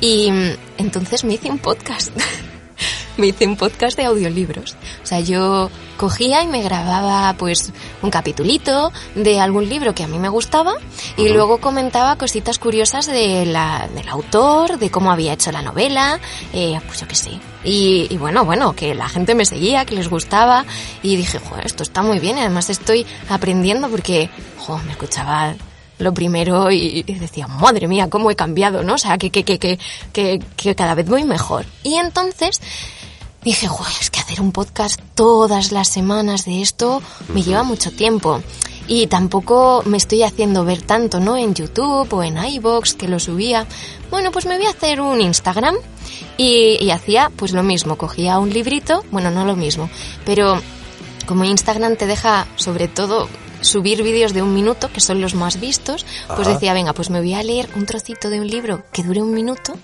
[0.00, 2.10] Y mm, entonces me hice un podcast.
[3.16, 4.76] me hice un podcast de audiolibros.
[5.02, 7.72] O sea, yo cogía y me grababa pues
[8.02, 10.74] un capitulito de algún libro que a mí me gustaba
[11.16, 16.20] y luego comentaba cositas curiosas de la- del autor, de cómo había hecho la novela,
[16.52, 17.30] eh, pues yo qué sé.
[17.64, 20.64] Y, y bueno, bueno, que la gente me seguía, que les gustaba
[21.02, 25.54] y dije, joder, esto está muy bien y además estoy aprendiendo porque, jo, me escuchaba
[25.98, 28.94] lo primero y y decía, madre mía, cómo he cambiado, ¿no?
[28.94, 29.78] O sea, que, que, que, que,
[30.12, 31.66] que, que cada vez voy mejor.
[31.82, 32.60] Y entonces
[33.42, 37.02] dije, joder, es que hacer un podcast todas las semanas de esto
[37.34, 38.40] me lleva mucho tiempo.
[38.88, 41.36] Y tampoco me estoy haciendo ver tanto, ¿no?
[41.36, 43.66] En YouTube o en iVoox, que lo subía.
[44.10, 45.76] Bueno, pues me voy a hacer un Instagram
[46.38, 47.96] y, y hacía pues lo mismo.
[47.96, 49.90] Cogía un librito, bueno, no lo mismo,
[50.24, 50.60] pero
[51.26, 53.28] como Instagram te deja sobre todo
[53.60, 56.52] subir vídeos de un minuto, que son los más vistos, pues Ajá.
[56.54, 59.32] decía, venga, pues me voy a leer un trocito de un libro que dure un
[59.32, 59.74] minuto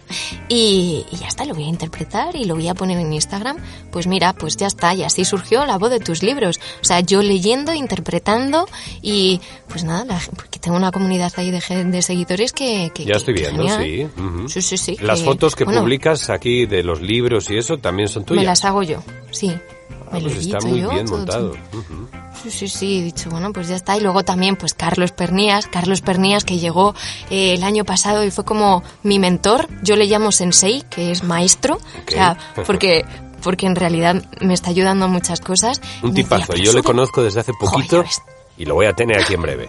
[0.49, 3.57] y, y ya está, lo voy a interpretar y lo voy a poner en Instagram.
[3.91, 6.61] Pues mira, pues ya está, y así surgió la voz de tus libros.
[6.81, 8.67] O sea, yo leyendo, interpretando
[9.03, 12.91] y pues nada, la- porque tengo una comunidad ahí de, de seguidores que...
[12.95, 14.07] que- Ya que- estoy que viendo, sí.
[14.17, 14.49] ujú.
[14.49, 14.97] Sí, sí, sí.
[15.01, 18.43] Las fotos que bueno, publicas aquí de los libros y eso también son tuyas.
[18.43, 19.53] Me las hago yo, sí.
[20.07, 21.51] Ah, Me lo pues está muy yo, bien todo, montado.
[21.71, 21.81] todo.
[21.81, 22.09] Ujú.
[22.43, 23.97] Sí, sí, sí, he dicho, bueno, pues ya está.
[23.97, 26.95] Y luego también, pues Carlos Pernías, Carlos Pernías que llegó
[27.31, 29.69] eh, el año pasado y fue como mi mentor.
[29.83, 31.75] Yo le llamo sensei, que es maestro.
[31.77, 32.09] Ok.
[32.09, 32.37] O sea,
[32.67, 33.05] porque,
[33.43, 35.81] porque en realidad me está ayudando a muchas cosas.
[36.03, 36.47] Un me decía, tipazo.
[36.53, 36.83] "Pero Yo le sube".
[36.83, 38.21] conozco desde hace Joder, poquito ves.
[38.59, 39.69] Y lo voy a tener aquí en breve.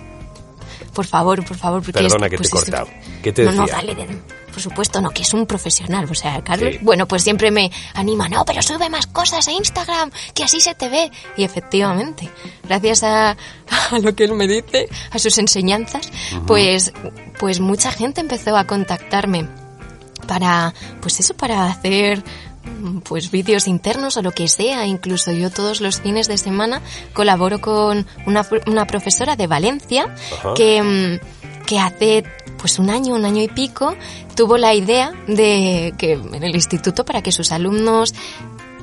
[0.94, 1.82] Por favor, por favor.
[1.82, 2.88] Porque Perdona que te he pues es- cortado.
[3.24, 3.76] ¿Qué te no, no, decía?
[3.78, 4.22] dale, de-
[4.56, 6.08] por supuesto, no, que es un profesional.
[6.10, 6.80] O sea, Carlos, Sí.
[6.82, 10.74] bueno, pues siempre me anima, no, pero sube más cosas a Instagram, que así se
[10.76, 11.12] te ve.
[11.36, 12.30] Y efectivamente,
[12.64, 13.32] gracias a,
[13.91, 16.10] a lo que él me dice, a sus enseñanzas,
[16.47, 16.93] pues,
[17.38, 19.45] pues mucha gente empezó a contactarme
[20.26, 22.24] para, pues eso, para hacer
[23.03, 24.86] pues vídeos internos o lo que sea.
[24.86, 26.82] Incluso yo todos los fines de semana
[27.14, 30.53] colaboro con una, una profesora de Valencia Ajá.
[30.56, 31.20] que,
[31.68, 32.24] que hace
[32.66, 33.95] pues un año, un año y pico,
[34.36, 38.16] tuvo la idea de que en el instituto para que sus alumnos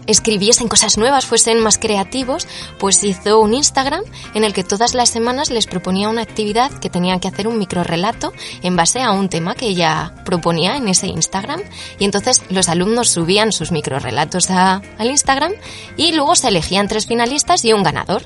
[0.07, 2.47] escribiesen cosas nuevas, fuesen más creativos,
[2.79, 4.03] pues hizo un Instagram
[4.35, 7.59] en el que todas las semanas les proponía una actividad que tenían que hacer un
[7.59, 8.33] microrelato
[8.63, 11.61] en base a un tema que ella proponía en ese Instagram.
[11.99, 15.53] Y entonces los alumnos subían sus microrelatos a- al Instagram
[15.97, 18.23] y luego se elegían tres finalistas y un ganador.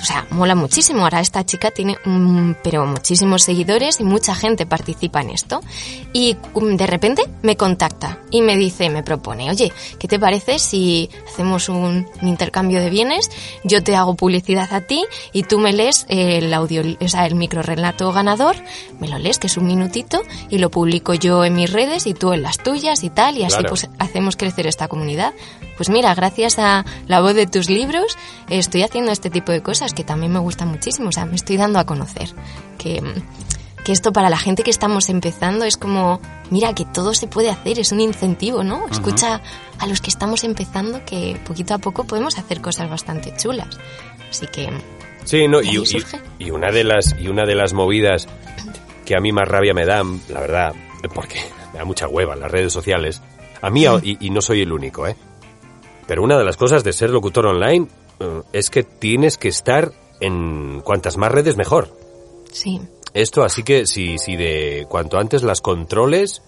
[0.00, 1.02] O sea, mola muchísimo.
[1.02, 1.96] Ahora esta chica tiene
[2.62, 5.60] pero muchísimos seguidores y mucha gente participa en esto.
[6.12, 10.58] Y mm, de repente me contacta y me dice, me propone, oye, ¿qué te parece
[10.58, 10.89] si
[11.26, 13.30] hacemos un, intercambio de bienes?
[13.64, 17.34] Yo te hago publicidad a ti y tú me lees el audio, o sea, el
[17.34, 18.56] microrelato ganador,
[18.98, 22.14] me lo lees, que es un minutito, y lo publico yo en mis redes y
[22.14, 23.70] tú en las tuyas y tal, y así Claro.
[23.70, 25.34] pues hacemos crecer esta comunidad.
[25.76, 28.16] Pues mira, gracias a la voz de tus libros
[28.48, 31.56] estoy haciendo este tipo de cosas que también me gustan muchísimo, o sea, me estoy
[31.56, 32.34] dando a conocer.
[32.78, 33.02] Que,
[33.84, 36.20] que esto para la gente que estamos empezando es como,
[36.50, 38.86] mira, que todo se puede hacer, es un incentivo, ¿no?
[38.90, 39.40] Escucha
[39.78, 43.78] a los que estamos empezando que poquito a poco podemos hacer cosas bastante chulas.
[44.30, 44.68] Así que,
[45.24, 48.26] Sí, no, y, y- y una de las y una de las movidas
[49.04, 50.74] que a mí más rabia me dan, la verdad,
[51.14, 51.40] porque
[51.72, 53.20] me da mucha hueva las redes sociales.
[53.62, 55.16] A mí y, y no soy el único, ¿eh?
[56.06, 57.86] Pero una de las cosas de ser locutor online
[58.18, 61.94] eh, es que tienes que estar en cuantas más redes mejor.
[62.50, 62.80] sí,
[63.14, 66.42] Esto, así que si, si de cuanto antes las controles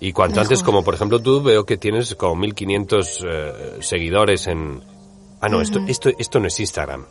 [0.00, 0.44] y cuanto Mejor.
[0.52, 4.82] antes, como por ejemplo tú, veo que tienes como 1500 eh, seguidores en...
[5.40, 7.04] Ah, no, esto, esto, esto no es Instagram.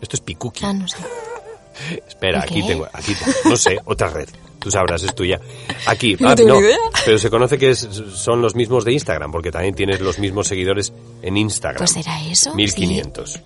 [0.00, 0.64] Esto es Pikuki.
[0.64, 0.98] ah, no sé.
[2.06, 4.28] Espera, ¿Y aquí tengo, aquí no sé, otra red.
[4.58, 5.40] Tú sabrás, es tuya.
[5.86, 6.76] Aquí, No ah, tengo idea.
[7.04, 10.46] pero se conoce que es- son los mismos de Instagram, porque también tienes los mismos
[10.46, 10.92] seguidores
[11.22, 11.78] en Instagram.
[11.78, 12.54] Pues será eso.
[12.54, 13.32] 1500.
[13.32, 13.40] Sí,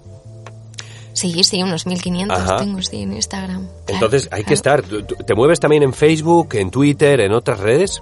[1.17, 2.57] sí, sí, unos 1500 Ajá.
[2.59, 3.67] tengo, sí, en Instagram.
[3.87, 4.83] Claro, Entonces hay que estar.
[4.83, 8.01] ¿Tú- tú- ¿Te mueves también en Facebook, en Twitter, en otras redes?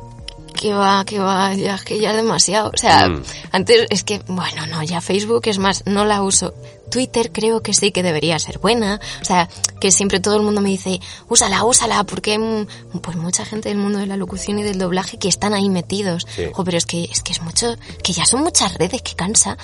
[0.55, 2.71] Que va, que va, ya que ya demasiado.
[2.73, 3.23] O sea, Mm.
[3.51, 6.55] antes es que, bueno, no, ya Facebook es más, no la uso.
[6.93, 9.01] Twitter creo que sí que debería ser buena.
[9.21, 9.49] O sea,
[9.81, 12.67] que siempre todo el mundo me dice, úsala, úsala, porque hay mm,
[13.03, 16.25] pues mucha gente del mundo de la locución y del doblaje que están ahí metidos.
[16.37, 16.45] Sí.
[16.65, 19.59] Pero es que, es que es mucho, que ya son muchas redes, que cansa.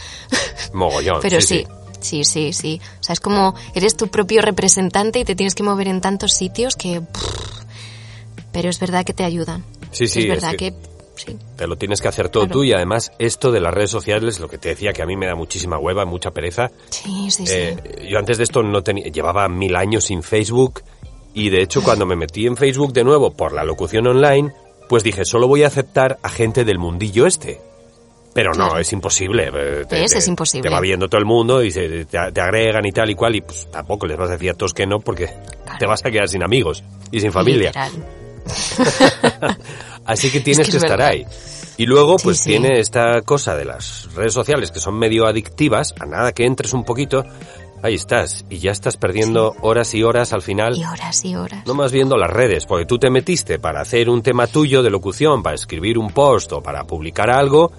[0.72, 1.18] Mogollón.
[1.22, 1.66] Pero sí, sí, sí,
[2.24, 2.80] sí, sí.
[3.00, 6.32] O sea, es como eres tu propio representante y te tienes que mover en tantos
[6.32, 7.02] sitios que...
[8.52, 9.64] pero es verdad que te ayudan.
[9.92, 10.90] Sí, sí, Es es verdad que- que...
[11.16, 11.36] Sí.
[11.54, 12.60] Te lo tienes que hacer todo Claro.
[12.60, 15.16] tú y además esto de las redes sociales, lo que te decía que a mí
[15.18, 16.70] me da muchísima hueva, mucha pereza.
[16.88, 17.52] Sí, sí, sí.
[17.54, 20.80] Eh, yo antes de esto no tenía, llevaba mil años sin Facebook
[21.34, 24.50] y de hecho cuando me metí en Facebook de nuevo por la locución online,
[24.88, 27.60] pues dije, solo voy a aceptar a gente del mundillo este.
[28.32, 28.78] Pero no, Claro.
[28.78, 29.50] es imposible.
[29.52, 30.68] eh, Es, es imposible.
[30.68, 33.34] Te va viendo todo el mundo y se, te, te agregan y tal y cual
[33.36, 35.28] y pues tampoco les vas a decir a todos que no porque
[35.78, 37.72] te vas a quedar sin amigos y sin familia.
[40.04, 41.24] Así que tienes Es que, que es estar ahí.
[41.76, 42.50] Y luego, Sí, pues sí.
[42.50, 46.72] tiene esta cosa de las redes sociales que son medio adictivas, a nada que entres
[46.74, 47.24] un poquito,
[47.82, 51.64] ahí estás, y ya estás perdiendo horas y horas al final, Y horas y horas.
[51.66, 54.90] no más viendo las redes, porque tú te metiste para hacer un tema tuyo de
[54.90, 57.72] locución, para escribir un post o para publicar algo,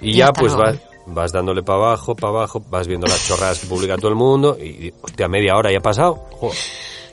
[0.00, 0.72] y, Y ya pues luego.
[0.72, 4.16] vas, vas dándole para abajo, para abajo, vas viendo las chorradas que publica todo el
[4.16, 6.14] mundo, y, hostia, media hora ya ha pasado.
[6.32, 6.56] Joder.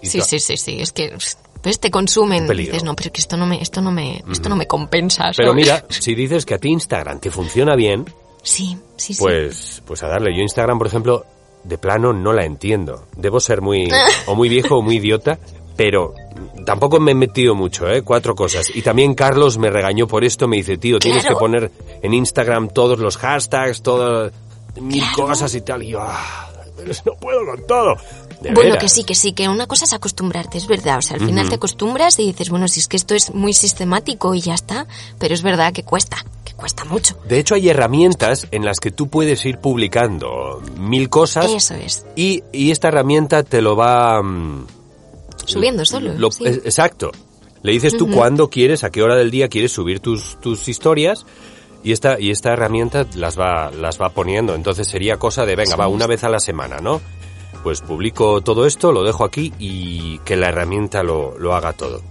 [0.01, 0.81] Sí, sí, sí, sí.
[0.81, 1.15] Es que
[1.61, 2.45] pues te consumen.
[2.47, 5.31] Dices, no, pero es que esto no me, esto no me, esto no me compensa.
[5.36, 8.05] Pero mira, si dices que a ti Instagram te funciona bien,
[8.43, 9.21] Sí, sí, sí.
[9.21, 10.36] Pues, pues a darle.
[10.36, 11.25] Yo Instagram, por ejemplo,
[11.63, 13.07] de plano no la entiendo.
[13.15, 13.89] Debo ser muy,
[14.27, 15.39] o muy viejo o muy idiota,
[15.76, 16.13] pero
[16.65, 18.01] tampoco me he metido mucho, ¿eh?
[18.03, 18.69] Cuatro cosas.
[18.74, 21.71] Y también Carlos me regañó por esto, me dice, tío, tienes que poner
[22.01, 24.32] en Instagram todos los hashtags, todas
[24.80, 25.28] mil Claro.
[25.28, 25.84] cosas y tal.
[25.84, 26.49] Y yo, ah,
[27.05, 27.95] no puedo con todo.
[28.41, 28.84] De Bueno, veras.
[28.84, 30.97] que sí, que sí, que una cosa es acostumbrarte, es verdad.
[30.97, 33.53] O sea, al final te acostumbras y dices, bueno, si es que esto es muy
[33.53, 34.86] sistemático y ya está.
[35.17, 37.15] Pero es verdad que cuesta, que cuesta mucho.
[37.26, 42.05] De hecho, hay herramientas en las que tú puedes ir publicando mil cosas Eso es.
[42.17, 44.21] y, y esta herramienta te lo va...
[45.46, 46.14] Subiendo solo.
[46.18, 46.46] Lo- sí.
[46.46, 47.12] es- Exacto.
[47.62, 51.26] Le dices tú cuándo quieres, a qué hora del día quieres subir tus, tus historias
[51.82, 54.54] y esta, y esta herramienta las va, las va poniendo.
[54.54, 57.00] Entonces sería cosa de, venga, va, una vez a la semana, ¿no?
[57.64, 62.02] pues publico todo esto, lo dejo aquí y que la herramienta lo, lo haga todo.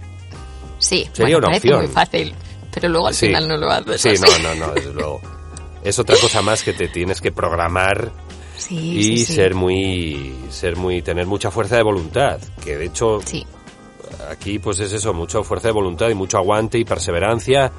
[0.79, 1.77] Sí, Sería bueno, una opción.
[1.81, 2.33] muy fácil,
[2.73, 3.27] pero luego al Sí.
[3.27, 4.01] final no lo haces.
[4.01, 4.23] Sí, así.
[4.41, 5.21] no, no, no, desde luego.
[5.83, 8.11] Es otra cosa más que te tienes que programar
[8.67, 9.33] Sí, y sí, sí.
[9.33, 13.19] ser muy ser muy tener mucha fuerza de voluntad, que de hecho
[14.29, 17.71] aquí pues es eso, mucha fuerza de voluntad y mucho aguante y perseverancia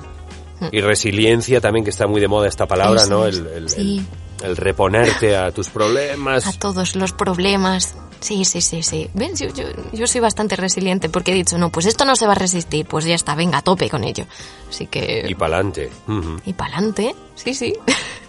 [0.73, 3.05] y resiliencia también que está muy de moda esta palabra, Mm.
[3.05, 3.27] Eso ¿no?
[3.27, 3.81] El, el- sí.
[3.81, 4.07] el-
[4.51, 6.47] el reponerte a tus problemas.
[6.47, 7.95] a todos los problemas.
[8.21, 9.09] Sí, sí, sí, sí.
[9.15, 9.39] ¿Ves?
[9.39, 12.33] Yo, yo, yo soy bastante resiliente porque he dicho, no, pues esto no se va
[12.33, 14.25] a resistir, pues ya está, venga, a tope con ello.
[14.69, 15.25] Así que...
[15.29, 15.91] Y pa'lante.
[16.09, 16.37] Ujú.
[16.45, 17.75] Y pa'lante, sí, sí.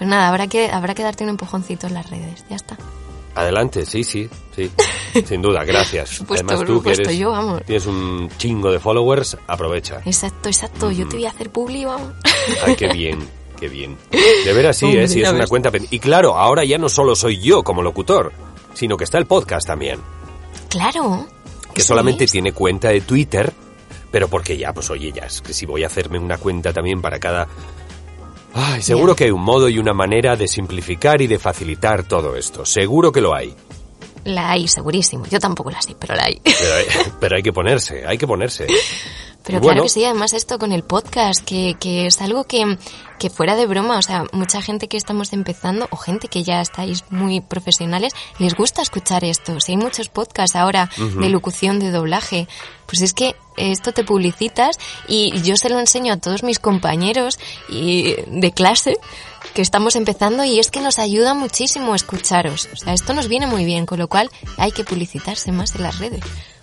[0.00, 2.78] Pues nada, habrá que, habrá que darte un empujoncito en las redes, ya está.
[3.34, 4.70] Adelante, sí, sí, sí.
[5.26, 6.08] Sin duda, gracias.
[6.08, 7.62] supuesto, Además tú que eres, yo, vamos.
[7.66, 10.00] tienes un chingo de followers, aprovecha.
[10.06, 12.14] Exacto, exacto, yo te voy a hacer publi, vamos.
[12.66, 13.18] Ay, qué bien,
[13.60, 13.98] qué bien.
[14.10, 15.08] De veras sí, Hombre, ¿eh?
[15.08, 15.70] sí, ya es una cuenta.
[15.90, 18.32] Y claro, ahora ya no solo soy yo como locutor,
[18.72, 20.00] sino que está el podcast también,
[20.70, 21.26] Claro.
[21.74, 22.32] que solamente es.
[22.32, 23.52] tiene cuenta de Twitter,
[24.10, 27.02] pero porque ya, pues oye, ya, es que si voy a hacerme una cuenta también
[27.02, 27.46] para cada...
[28.54, 32.36] Ay, seguro que hay un modo y una manera de simplificar y de facilitar todo
[32.36, 32.64] esto.
[32.64, 33.54] Seguro que lo hay.
[34.24, 35.26] La hay, segurísimo.
[35.26, 36.40] Yo tampoco la sé, pero la hay.
[36.44, 38.66] Pero hay, pero hay que ponerse, hay que ponerse.
[38.66, 42.44] Pero Y claro bueno, que sí, además esto con el podcast, que, que es algo
[42.44, 42.76] que,
[43.18, 46.60] que fuera de broma, o sea, mucha gente que estamos empezando, o gente que ya
[46.60, 49.58] estáis muy profesionales, les gusta escuchar esto.
[49.60, 52.48] Si hay muchos podcasts ahora de locución, de doblaje,
[52.86, 54.76] pues es que esto te publicitas
[55.08, 58.98] y yo se lo enseño a todos mis compañeros y de clase
[59.54, 62.68] que estamos empezando y es que nos ayuda muchísimo escucharos.
[62.72, 65.82] O sea, esto nos viene muy bien, con lo cual hay que publicitarse más en
[65.82, 66.20] las redes.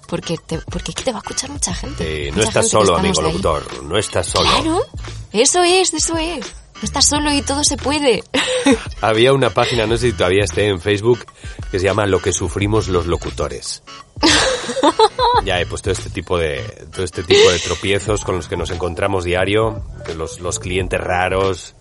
[0.08, 2.28] Porque te, porque aquí te va a escuchar mucha gente.
[2.28, 3.28] eh, no Mucha estás gente solo, amigo ahí.
[3.28, 4.50] locutor, no estás solo.
[4.50, 4.86] Claro,
[5.34, 6.46] eso es, eso es.
[6.76, 8.24] No estás solo y todo se puede.
[9.02, 11.26] Había una página, no sé si todavía esté en Facebook,
[11.72, 13.84] que se llama Lo que sufrimos los locutores.
[15.46, 16.62] ya he puesto este tipo de
[16.94, 19.84] todo este tipo de tropiezos con los que nos encontramos diario,
[20.16, 21.76] los, los clientes raros,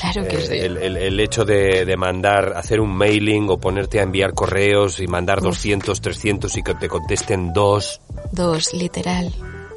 [0.00, 0.54] Claro que eh, sí.
[0.54, 5.00] el, el- el hecho de, de mandar, hacer un mailing o ponerte a enviar correos
[5.00, 8.00] y mandar 200, 300 y que te contesten dos.
[8.32, 9.32] Dos, literal.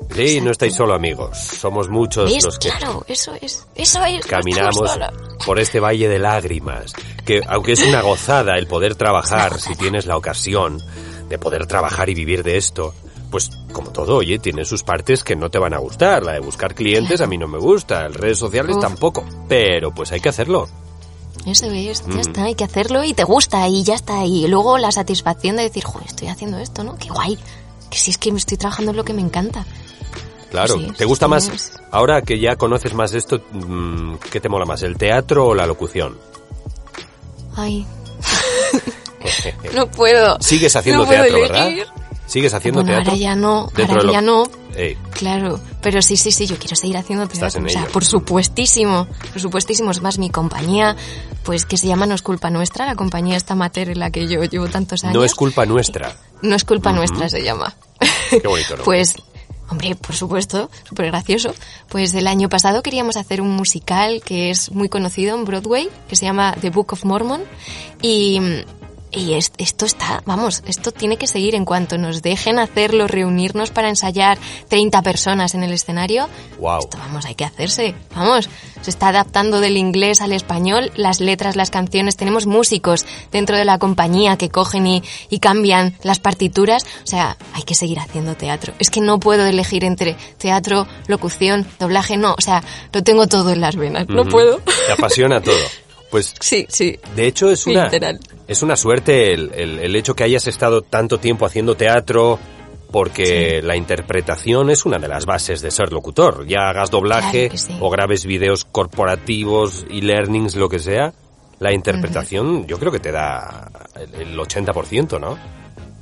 [0.09, 0.45] Sí, Exacto.
[0.45, 2.45] no estáis solo amigos, somos muchos ¿Ves?
[2.45, 3.67] los que Claro, eso es.
[3.75, 4.25] Eso es.
[4.25, 4.97] caminamos
[5.45, 6.93] por este valle de lágrimas,
[7.25, 10.81] que aunque es una gozada el poder trabajar, si tienes la ocasión
[11.27, 12.93] de poder trabajar y vivir de esto,
[13.29, 16.39] pues como todo, oye, tiene sus partes que no te van a gustar, la de
[16.39, 18.81] buscar clientes a mí no me gusta, en redes sociales Uf.
[18.81, 20.67] tampoco, pero pues hay que hacerlo.
[21.45, 22.19] Eso es, ya Mm.
[22.19, 24.25] está, hay que hacerlo y te gusta y ya está.
[24.25, 26.97] Y luego la satisfacción de decir, joder, estoy haciendo esto, ¿no?
[26.97, 27.37] Qué guay.
[27.89, 29.65] Que si es que me estoy trabajando en lo que me encanta.
[30.51, 34.39] Claro, Sí, ¿te gusta sí, más, es- ahora que ya conoces más esto, mm, qué
[34.41, 36.17] te mola más, el teatro o la locución?
[37.55, 37.85] Ay.
[39.75, 40.37] no puedo.
[40.41, 41.69] Sigues haciendo no teatro, ¿verdad?
[42.27, 43.11] ¿Sigues haciendo Bueno, teatro?
[43.13, 44.43] ahora ya no, Dentro ahora lo- ya no.
[44.75, 47.61] Ey, Claro, pero sí, sí, sí, yo quiero seguir haciendo Estás teatro.
[47.61, 47.91] en o sea, ello.
[47.91, 49.89] por supuestísimo, por supuestísimo.
[49.91, 50.95] Es más, mi compañía,
[51.43, 54.27] pues que se llama No es culpa nuestra, la compañía esta amateur en la que
[54.27, 55.15] yo llevo tantos años.
[55.15, 56.15] no es culpa nuestra.
[56.43, 57.75] No es culpa nuestra, se llama.
[58.29, 58.83] Qué bonito, ¿no?
[58.85, 59.15] Pues,
[59.69, 61.53] hombre, por supuesto, súper gracioso.
[61.89, 66.15] Pues el año pasado queríamos hacer un musical que es muy conocido en Broadway, que
[66.15, 67.41] se llama The Book of Mormon.
[68.01, 68.39] Y,
[69.11, 73.71] y es- esto está, vamos, esto tiene que seguir en cuanto nos dejen hacerlo, reunirnos
[73.71, 74.37] para ensayar
[74.67, 76.29] 30 personas en el escenario.
[76.57, 76.79] Guau.
[76.79, 77.95] Esto, vamos, hay que hacerse.
[78.15, 78.49] Vamos,
[78.81, 82.17] se está adaptando del inglés al español, las letras, las canciones.
[82.17, 86.83] Tenemos músicos dentro de la compañía que cogen y, y cambian las partituras.
[87.03, 88.73] O sea, hay que seguir haciendo teatro.
[88.79, 92.33] Es que no puedo elegir entre teatro, locución, doblaje, no.
[92.37, 94.07] O sea, lo tengo todo en las venas.
[94.09, 94.59] No puedo.
[94.87, 95.55] Te apasiona todo.
[96.09, 96.97] Pues Sí, sí.
[97.15, 98.19] de hecho es una Literal.
[98.47, 102.39] es una suerte el, el- el hecho que hayas estado tanto tiempo haciendo teatro
[102.91, 106.47] porque la interpretación es una de las bases de ser locutor.
[106.47, 107.77] Ya hagas doblaje Claro que sí.
[107.81, 111.13] o grabes videos corporativos y learnings, lo que sea,
[111.59, 115.37] la interpretación yo creo que te da el, el 80%, ¿no?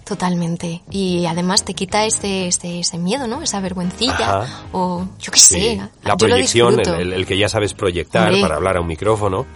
[0.05, 0.83] Totalmente.
[0.91, 3.41] Y además te quita ese, ese, ese miedo, ¿no?
[3.41, 4.41] Esa vergüencilla.
[4.43, 4.63] Ajá.
[4.71, 5.81] O yo qué sé.
[6.03, 8.41] La yo proyección, el, el- el que ya sabes proyectar Hombre.
[8.41, 9.47] para hablar a un micrófono.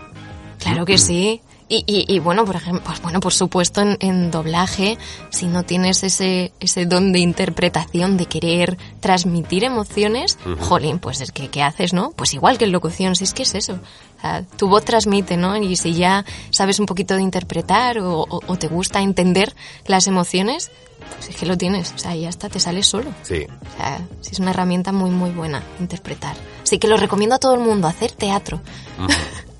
[0.60, 1.41] Claro que sí.
[1.72, 4.97] Y, y, y bueno, por ejemplo, pues bueno, por supuesto en, en doblaje,
[5.30, 11.32] si no tienes ese, ese don de interpretación, de querer transmitir emociones, jolín, pues es
[11.32, 12.10] que, ¿qué haces, no?
[12.16, 13.74] Pues igual que en locución, si es que es eso.
[14.18, 15.55] O sea, tu voz transmite, ¿no?
[15.57, 19.55] Y si ya sabes un poquito de interpretar o, o- o te gusta entender
[19.86, 20.72] las emociones,
[21.18, 21.93] pues es que lo tienes.
[21.93, 23.12] O sea, ya está, te sale solo.
[23.22, 23.45] Sí.
[23.45, 26.36] O sea, sí es una herramienta muy, muy buena interpretar.
[26.64, 28.60] Así que lo recomiendo a todo el mundo, hacer teatro.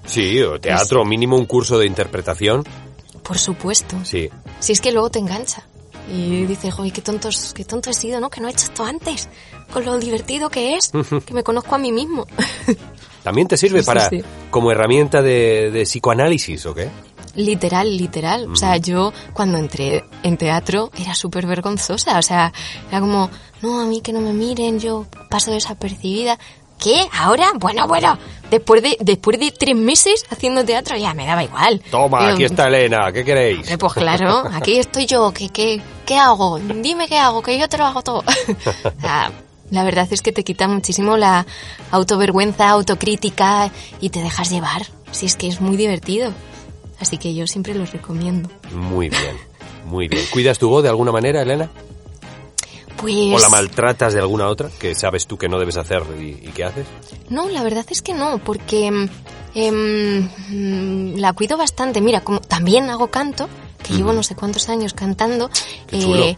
[0.10, 2.64] Sí, o teatro, mínimo un curso de interpretación.
[3.24, 3.96] Por supuesto.
[4.04, 4.30] Sí.
[4.60, 5.64] Si es que luego te engancha.
[6.12, 8.32] Y dices, joder, qué, tontos, qué tonto he sido, ¿no?
[8.32, 9.30] Que no he hecho esto antes.
[9.72, 10.92] Con lo divertido que es.
[11.26, 12.26] que me conozco a mí mismo.
[13.24, 14.24] ¿También te sirve Sí, para sí.
[14.50, 16.90] como herramienta de, de psicoanálisis o qué?
[17.36, 18.50] Literal, literal.
[18.52, 22.18] O sea, yo cuando entré en teatro era súper vergonzosa.
[22.18, 22.52] O sea,
[22.90, 23.30] era como,
[23.62, 26.40] no, a mí que no me miren, yo paso desapercibida.
[26.80, 27.08] ¿Qué?
[27.14, 27.52] ¿Ahora?
[27.56, 28.18] Bueno, bueno.
[28.50, 31.82] Después de, después de tres meses haciendo teatro ya me daba igual.
[31.92, 33.70] Toma, aquí está Elena, ¿qué queréis?
[33.70, 36.58] Eh, Pues claro, aquí estoy yo, ¿qué, qué, qué hago?
[36.58, 38.24] Dime qué hago, que yo te lo hago todo.
[39.00, 39.32] Sea,
[39.70, 41.46] la verdad es que te quita muchísimo la
[41.92, 43.70] autovergüenza, autocrítica
[44.02, 44.88] y te dejas llevar.
[45.12, 46.34] Si es que es muy divertido.
[47.00, 48.50] Así que yo siempre lo recomiendo.
[48.74, 49.38] Muy bien,
[49.86, 50.24] muy bien.
[50.32, 51.70] ¿Cuidas tu voz de alguna manera, Elena?
[53.00, 53.34] Pues...
[53.34, 56.52] ¿O la maltratas de alguna otra que sabes tú que no debes hacer y, y
[56.54, 56.86] que haces?
[57.30, 58.88] No, la verdad es que no, porque
[59.56, 62.02] em, mm, la cuido bastante.
[62.02, 63.48] Mira, como también hago canto,
[63.84, 65.50] que llevo no sé cuántos años cantando.
[65.92, 66.38] eh, Qué.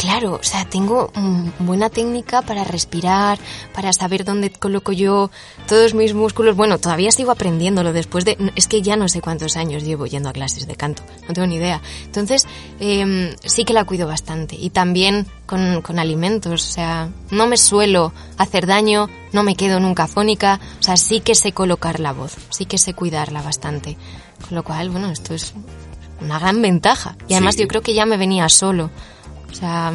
[0.00, 3.38] Claro, o sea, tengo mm, buena técnica para respirar,
[3.74, 5.30] para saber dónde coloco yo
[5.68, 6.56] todos mis músculos.
[6.56, 8.36] Bueno, todavía sigo aprendiéndolo después de...
[8.56, 11.46] Es que ya no sé cuántos años llevo yendo a clases de canto, no tengo
[11.46, 11.82] ni idea.
[12.06, 12.46] Entonces,
[12.80, 14.56] em, sí que la cuido bastante.
[14.56, 19.80] Y también con, con alimentos, o sea, no me suelo hacer daño, no me quedo
[19.80, 23.98] nunca fónica, o sea, sí que sé colocar la voz, sí que sé cuidarla bastante.
[24.48, 25.52] Con lo cual, bueno, esto es
[26.22, 27.16] una gran ventaja.
[27.28, 27.62] Y además Sí.
[27.62, 28.90] yo creo que ya me venía solo.
[29.50, 29.92] O sea,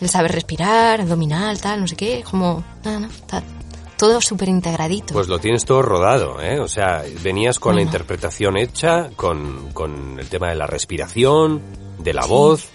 [0.00, 3.08] el saber respirar, abdominal, tal, no sé qué, como, nada, no,
[3.96, 5.14] todo súper integradito.
[5.14, 6.58] Pues lo tienes todo rodado, ¿eh?
[6.60, 7.88] O sea, venías con la Bueno.
[7.90, 11.62] interpretación hecha, con, con el tema de la respiración,
[11.98, 12.68] de la voz.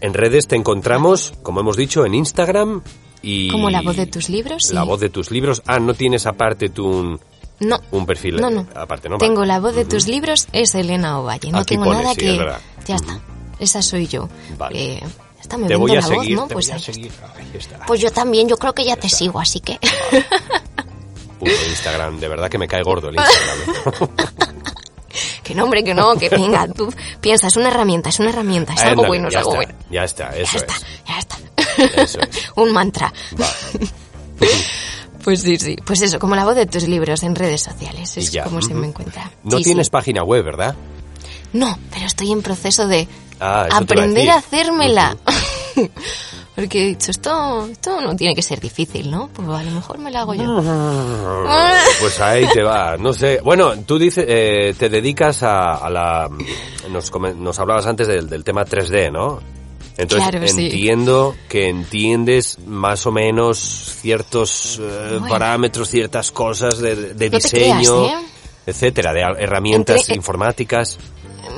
[0.00, 2.82] En redes te encontramos, como hemos dicho, en Instagram
[3.20, 3.50] y...
[3.50, 4.74] Como la voz de tus libros, sí.
[4.74, 5.62] La voz de tus libros.
[5.66, 7.20] Ah, no tienes aparte tú un,
[7.60, 8.66] no, un perfil no, no.
[8.74, 9.18] aparte, ¿no?
[9.18, 11.50] Tengo la voz de tus libros, es Elena Ovalle.
[11.50, 12.32] No Aquí tengo pone, nada sí, que...
[12.32, 12.60] es verdad.
[12.86, 13.20] Ya está,
[13.58, 14.28] esa soy yo.
[14.56, 14.94] Vale.
[14.94, 15.08] Eh, ya
[15.48, 16.46] está, me Te vendo voy a la voz, seguir, ¿no?
[16.46, 16.92] te Pues voy a ahí está.
[16.92, 17.12] seguir.
[17.36, 17.86] Ahí está.
[17.86, 19.78] Pues yo también, yo creo que ya te sigo, así que...
[21.38, 24.10] Puto Instagram, de verdad que me cae gordo el Instagram.
[25.44, 28.74] que no, hombre, que no, que venga, tú piensa, es una herramienta, es una herramienta,
[28.74, 29.84] es algo bueno, es algo está, bueno.
[29.90, 30.84] Ya está, eso ya está, es.
[31.06, 32.02] ya está.
[32.02, 32.50] Eso es.
[32.56, 33.12] Un mantra.
[33.36, 33.52] Vale.
[35.22, 35.76] Pues sí, sí.
[35.84, 38.16] Pues eso, como la voz de tus libros en redes sociales.
[38.16, 39.30] Es ya, como se me encuentra.
[39.44, 39.90] No Sí, tienes sí.
[39.90, 40.74] página web, ¿verdad?
[41.52, 43.06] No, pero estoy en proceso de
[43.40, 44.30] Ah, a aprender decir.
[44.30, 45.16] a hacérmela.
[46.56, 49.28] Porque he dicho, esto, esto no tiene que ser difícil, ¿no?
[49.32, 50.44] Pues a lo mejor me la hago yo.
[52.00, 53.40] Pues ahí te va, no sé.
[53.44, 56.28] Bueno, tú dices, eh, te dedicas a, a la...
[56.90, 59.40] Nos, nos hablabas antes del, del tema 3D, ¿no?
[59.96, 60.66] Entonces Claro, sí.
[60.66, 63.58] entiendo que entiendes más o menos
[64.00, 65.28] ciertos eh, Bueno.
[65.28, 68.26] parámetros, ciertas cosas de, de No te diseño, creas, ¿eh?
[68.66, 70.98] etcétera, de herramientas Entre- eh, informáticas.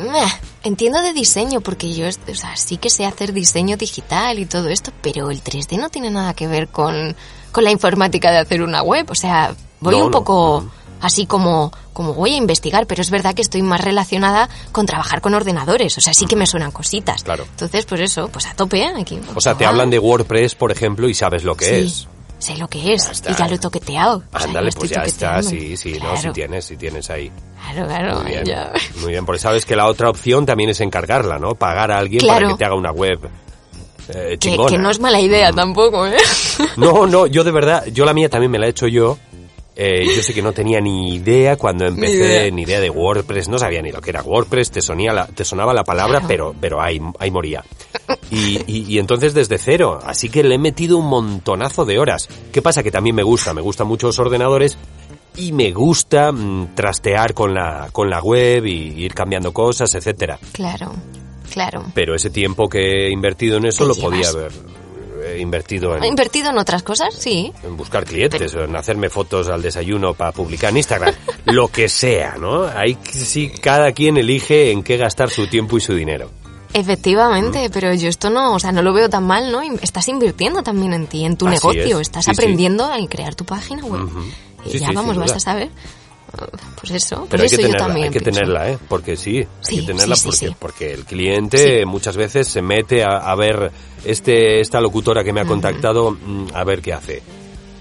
[0.62, 4.68] Entiendo de diseño, porque yo o sea, sí que sé hacer diseño digital y todo
[4.68, 7.16] esto, pero el 3D no tiene nada que ver con,
[7.52, 9.06] con la informática de hacer una web.
[9.10, 10.18] O sea, voy No, un no.
[10.18, 10.70] poco
[11.00, 15.20] así como, como voy a investigar, pero es verdad que estoy más relacionada con trabajar
[15.22, 15.96] con ordenadores.
[15.96, 17.24] O sea, sí que me suenan cositas.
[17.24, 17.44] Claro.
[17.50, 18.92] Entonces, pues eso, pues a tope ¿eh?
[18.98, 19.18] aquí.
[19.34, 22.08] O sea, te hablan de WordPress, por ejemplo, y sabes lo que sí, es.
[22.40, 23.04] Sé lo que es.
[23.06, 23.30] Ya está.
[23.30, 24.22] y ya lo he toqueteado.
[24.32, 27.30] O sea, Ándale, pues ya está, sí, sí, no, Claro, si tienes, si tienes ahí.
[27.72, 28.20] Claro, claro.
[28.22, 28.72] Muy bien, ya.
[29.02, 31.54] muy bien, porque sabes que la otra opción también es encargarla, ¿no?
[31.54, 32.40] Pagar a alguien Claro.
[32.40, 33.20] para que te haga una web
[34.08, 36.16] eh, Que, que no es mala idea tampoco, ¿eh?
[36.76, 39.18] No, no, yo de verdad, yo la mía también me la he hecho yo.
[39.76, 42.78] Eh, yo sé que no tenía ni idea cuando empecé, ni idea.
[42.78, 42.80] idea.
[42.80, 45.84] de WordPress, no sabía ni lo que era WordPress, te, sonía la- te sonaba la
[45.84, 46.28] palabra, Claro.
[46.28, 47.64] pero, pero ahí, ahí moría.
[48.30, 52.28] Y, y- y entonces desde cero, así que le he metido un montonazo de horas.
[52.52, 52.82] ¿Qué pasa?
[52.82, 54.78] Que también me gusta, me gustan mucho los ordenadores
[55.36, 60.38] y me gusta mm, trastear con la, con la web y ir cambiando cosas, etcétera.
[60.52, 60.92] Claro,
[61.52, 61.84] claro.
[61.94, 64.52] Pero ese tiempo que he invertido en eso lo podía haber
[65.24, 67.14] eh, invertido en, ¿He invertido en otras cosas?
[67.14, 67.52] Sí.
[67.62, 71.14] en buscar clientes, o en hacerme fotos al desayuno para publicar en Instagram,
[71.46, 72.64] lo que sea, ¿no?
[72.64, 76.30] Ahí sí cada quien elige en qué gastar su tiempo y su dinero.
[76.72, 79.60] Efectivamente, pero yo esto no, o sea, no lo veo tan mal, ¿no?
[79.62, 82.08] Estás invirtiendo también en ti, en tu Así negocio, es.
[82.08, 82.36] estás Sí, sí.
[82.40, 84.08] aprendiendo a crear tu página web.
[84.64, 85.70] Y Sí, ya vamos, vas a saber.
[86.78, 88.38] Pues eso, Pero hay eso que yo tenerla, también hay que pienso.
[88.40, 88.78] tenerla, ¿eh?
[88.88, 93.16] Porque sí, hay Sí, que tenerla porque, porque el cliente muchas veces se mete a,
[93.18, 93.72] a ver
[94.04, 97.20] este esta locutora que me ha contactado mm, a ver qué hace.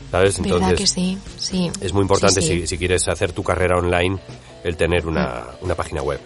[0.09, 0.41] ¿Sabes?
[0.41, 1.17] ¿Verdad Entonces que sí?
[1.37, 1.71] Sí.
[1.79, 2.41] es muy importante.
[2.41, 4.17] Si, si quieres hacer tu carrera online
[4.63, 6.19] el tener una, una página web.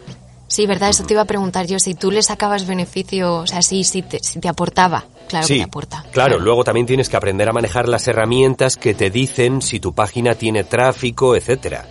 [0.53, 3.63] Sí, verdad, eso te iba a preguntar yo, si tú le sacabas beneficio, o sea,
[3.63, 5.03] sí, sí te, si te aportaba.
[5.27, 6.05] Claro sí, que te aporta.
[6.11, 9.95] Claro, luego también tienes que aprender a manejar las herramientas que te dicen si tu
[9.95, 11.87] página tiene tráfico, etcétera.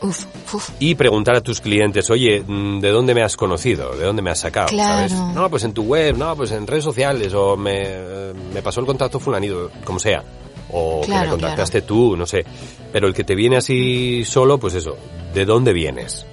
[0.00, 0.24] Uf,
[0.54, 0.70] uf.
[0.78, 3.94] y preguntar a tus clientes, oye, mm, ¿de dónde me has conocido?
[3.94, 4.68] ¿De dónde me has sacado?
[4.68, 5.06] Claro.
[5.10, 5.34] ¿Sabes?
[5.34, 8.80] No, pues en tu web, no, pues en redes sociales, o me, eh, me pasó
[8.80, 10.24] el contacto fulanito, como sea.
[10.70, 12.46] O que Claro, me contactaste tú, no sé.
[12.90, 14.96] Pero el que te viene así solo, pues eso,
[15.34, 16.24] ¿de dónde viennes?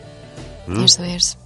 [0.79, 0.83] ¿Mm?
[0.83, 1.37] Eso es.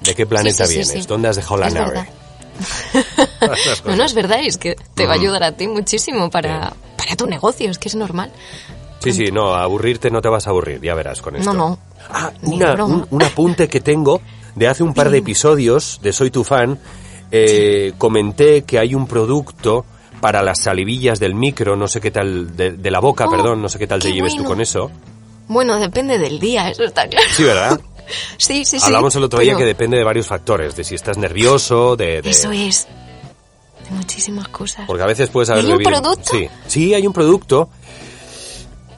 [0.00, 1.02] ¿De qué planeta sí, sí, vienes?
[1.04, 1.08] sí.
[1.08, 2.08] ¿Dónde has dejado la Es nave?
[3.86, 7.16] No, no, es verdad, es que te va a ayudar a ti muchísimo para, para
[7.16, 8.30] tu negocio, es que es normal.
[9.02, 11.52] Sí, sí, no, aburrirte no te vas a aburrir, ya verás con esto.
[11.54, 11.78] No, no.
[12.10, 14.20] Ah, una- un, un apunte que tengo
[14.54, 16.78] de hace un par de episodios de Soy tu fan.
[17.32, 19.86] eh, Comenté que hay un producto
[20.20, 23.62] para las salivillas del micro, no sé qué tal, de, de la boca, Oh, perdón,
[23.62, 24.90] no sé qué tal te lleves tú con eso.
[25.48, 27.26] Bueno, depende del día, eso está claro.
[27.34, 27.80] Sí, ¿verdad?
[28.36, 28.86] Sí, sí, sí.
[28.86, 32.22] Hablamos el otro día pero que depende de varios factores, de si estás nervioso, de...
[32.22, 32.86] de- Eso es.
[33.84, 34.84] De muchísimas cosas.
[34.86, 36.30] Porque a veces puedes haber ¿Hay un bebido- producto?
[36.32, 37.70] Sí, sí, hay un producto.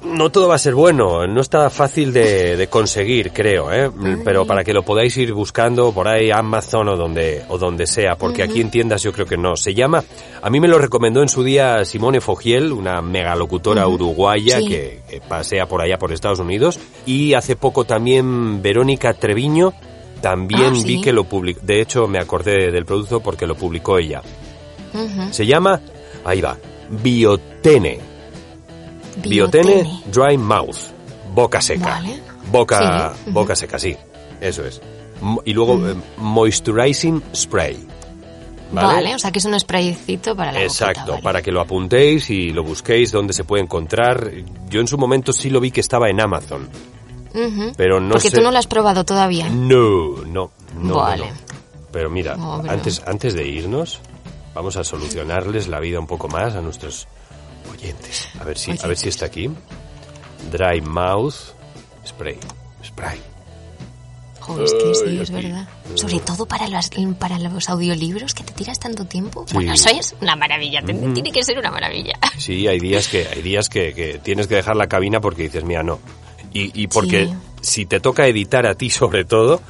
[0.04, 3.88] No todo va a ser bueno, no está fácil de, de conseguir, creo, ¿eh?
[4.24, 8.16] pero para que lo podáis ir buscando por ahí Amazon o donde o donde sea,
[8.16, 9.54] porque aquí en tiendas yo creo que no.
[9.56, 10.02] Se llama,
[10.42, 14.66] a mí me lo recomendó en su día Simone Fogiel, una megalocutora uruguaya Sí.
[14.68, 19.72] que, que pasea por allá por Estados Unidos, y hace poco también Verónica Treviño.
[20.20, 20.84] También Ah, sí.
[20.84, 24.22] vi que lo publicó, de hecho me acordé del producto porque lo publicó ella.
[25.32, 25.80] Se llama,
[26.24, 26.56] ahí va,
[26.90, 28.11] Biotene.
[29.16, 30.76] Biotene Dry Mouth.
[31.34, 31.84] Boca seca.
[32.00, 32.20] Vale.
[32.50, 33.96] Boca, Sí, boca seca, sí.
[34.40, 34.80] Eso es.
[35.44, 37.86] Y luego eh, Moisturizing Spray.
[38.72, 39.14] Vale.
[39.14, 41.22] o sea que es un spraycito para la Exacto, boquita, vale.
[41.22, 44.30] para que lo apuntéis y lo busquéis dónde se puede encontrar.
[44.70, 46.68] Yo en su momento sí lo vi que estaba en Amazon,
[47.34, 47.72] Ujú.
[47.76, 48.36] pero no Porque sé...
[48.38, 49.48] tú no lo has probado todavía.
[49.50, 50.94] No, no, no.
[50.94, 51.26] Vale.
[51.28, 51.34] no.
[51.92, 54.00] Pero mira, pero- antes, antes de irnos,
[54.54, 57.06] vamos a solucionarles la vida un poco más a nuestros
[57.70, 58.28] oyentes.
[58.40, 59.50] A ver si, a ver si está aquí.
[60.50, 61.34] Dry Mouth
[62.06, 62.38] Spray.
[62.84, 63.20] Spray.
[64.40, 65.42] Joder, es que sí, Ay, es aquí.
[65.46, 65.68] verdad.
[65.94, 69.44] Sobre todo para los, para los audiolibros que te tiras tanto tiempo.
[69.46, 69.54] Sí.
[69.54, 70.80] Bueno, eso es una maravilla.
[70.82, 72.14] te- Tiene que ser una maravilla.
[72.38, 75.62] Sí, hay días que hay días que, que tienes que dejar la cabina porque dices,
[75.64, 76.00] mira, no.
[76.52, 77.34] Y, y porque Sí.
[77.60, 79.60] si te toca editar a ti sobre todo,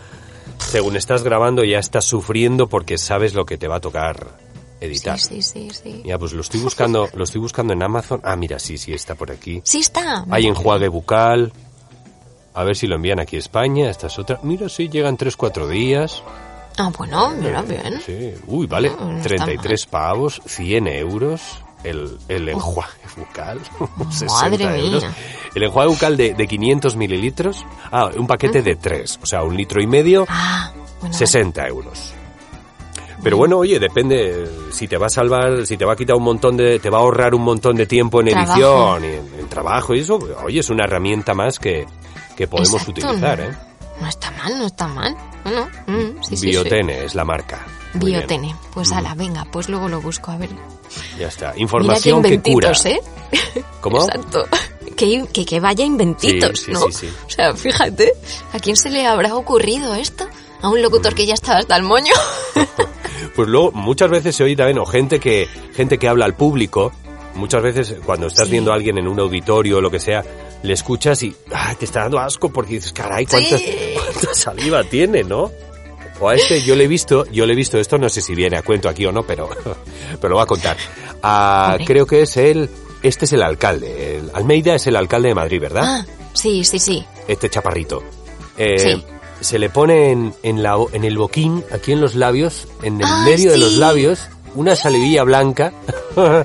[0.59, 4.38] según estás grabando ya estás sufriendo porque sabes lo que te va a tocar
[4.83, 5.18] editar.
[5.18, 6.03] Sí, sí, sí, sí.
[6.05, 8.20] Ya, pues lo estoy buscando, lo estoy buscando en Amazon.
[8.24, 9.61] Ah, mira, sí, sí, está por aquí.
[9.64, 10.24] Sí está.
[10.30, 11.53] Hay enjuague bucal.
[12.55, 13.89] A ver si lo envían aquí a España.
[13.89, 14.39] Esta es otra.
[14.43, 16.22] Mira, sí, llegan 3-4 días.
[16.78, 18.01] Ah, bueno, mira bien.
[18.05, 18.35] Sí.
[18.47, 18.91] Uy, vale.
[18.91, 21.41] No, no está 33 pavos, 100 euros.
[21.85, 23.61] El, el enjuague bucal.
[24.11, 25.03] 60 Madre euros.
[25.03, 25.14] mía.
[25.55, 27.64] El enjuague bucal de, de 500 mililitros.
[27.91, 29.18] Ah, un paquete de 3.
[29.22, 30.24] O sea, un litro y medio.
[30.28, 31.14] Ah, bueno.
[31.14, 32.14] 60 euros.
[33.22, 36.24] Pero bueno, oye, depende si te va a salvar, si te va a quitar un
[36.24, 38.52] montón de, te va a ahorrar un montón de tiempo en Trabajo.
[38.52, 41.86] edición y en, en trabajo y eso, oye, es una herramienta más que,
[42.36, 43.56] que podemos Exacto, utilizar, no, ¿eh?
[44.00, 45.16] No está mal, no está mal.
[45.44, 46.46] Bueno, mm, sí, sí, sí.
[46.48, 47.64] Biotene es la marca.
[47.94, 48.20] Muy bien.
[48.20, 48.56] Biotene.
[48.74, 50.48] Pues ala, venga, pues luego lo busco, a ver.
[51.18, 51.46] Ya está.
[51.48, 52.72] Mira que Información que cura.
[52.86, 53.00] ¿eh?
[53.80, 53.98] ¿Cómo?
[54.04, 54.42] Exacto.
[54.96, 56.80] Que, que, que vaya inventitos, Sí, sí, ¿no?
[56.86, 57.08] sí, sí.
[57.26, 58.12] O sea, fíjate,
[58.52, 60.26] ¿a quién se le habrá ocurrido esto?
[60.62, 62.12] A un locutor que ya estaba hasta el moño.
[63.34, 66.92] Pues luego muchas veces se oye también o gente que gente que habla al público.
[67.34, 68.50] Muchas veces cuando estás Sí.
[68.52, 70.22] viendo a alguien en un auditorio o lo que sea,
[70.62, 73.74] le escuchas y ah, te está dando asco porque dices, caray, cuánta, Sí.
[73.94, 75.50] cuánta saliva tiene, ¿no?
[76.20, 78.34] O a este yo le he visto, yo le he visto esto, no sé si
[78.34, 79.48] viene a cuento aquí o no, pero,
[80.20, 80.76] pero lo va a contar.
[81.22, 82.68] Ah, creo que es el,
[83.02, 84.18] este es el alcalde.
[84.18, 85.82] El, Almeida es el alcalde de Madrid, ¿verdad?
[85.84, 87.02] Ah, sí, sí, sí.
[87.28, 88.02] este chaparrito.
[88.58, 89.04] Eh, Sí.
[89.43, 93.07] Se le pone en, en, la, en el boquín, aquí en los labios, en el
[93.07, 95.72] Ay, medio de los labios, una salivilla blanca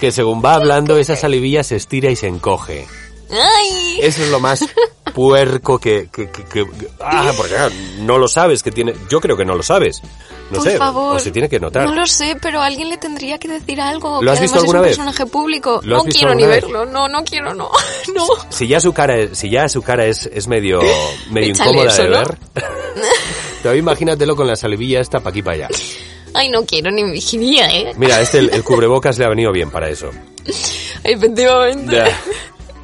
[0.00, 2.86] que según va hablando esa salivilla se estira y se encoge.
[3.30, 3.98] ¡Ay!
[4.00, 4.64] Eso es lo más
[5.14, 6.08] puerco que...
[6.12, 6.66] que, que- que-
[7.00, 7.54] ah, porque
[8.00, 8.94] no lo sabes que tiene...
[9.08, 10.02] Yo creo que no lo sabes.
[10.50, 11.16] No Por sé, favor.
[11.16, 11.86] o se tiene que notar.
[11.86, 14.22] No lo sé, pero alguien le tendría que decir algo.
[14.22, 14.98] ¿Lo has que visto alguna es vez?
[14.98, 15.80] un personaje público.
[15.82, 16.62] ¿Lo has No visto quiero ni vez?
[16.62, 16.84] verlo.
[16.84, 17.70] No, no quiero, no.
[18.14, 18.26] No.
[18.50, 20.80] Si ya su cara es, si ya su cara es, es medio,
[21.30, 22.18] medio Échale incómoda eso, de ¿no?
[22.18, 22.38] ver,
[23.62, 25.68] todavía imagínatelo con la salivilla esta para aquí para allá.
[26.34, 27.92] Ay, no quiero ni vigilia, ¿eh?
[27.96, 30.10] Mira, este el, el cubrebocas le ha venido bien para eso.
[31.02, 31.96] Efectivamente.
[31.96, 32.20] Ya.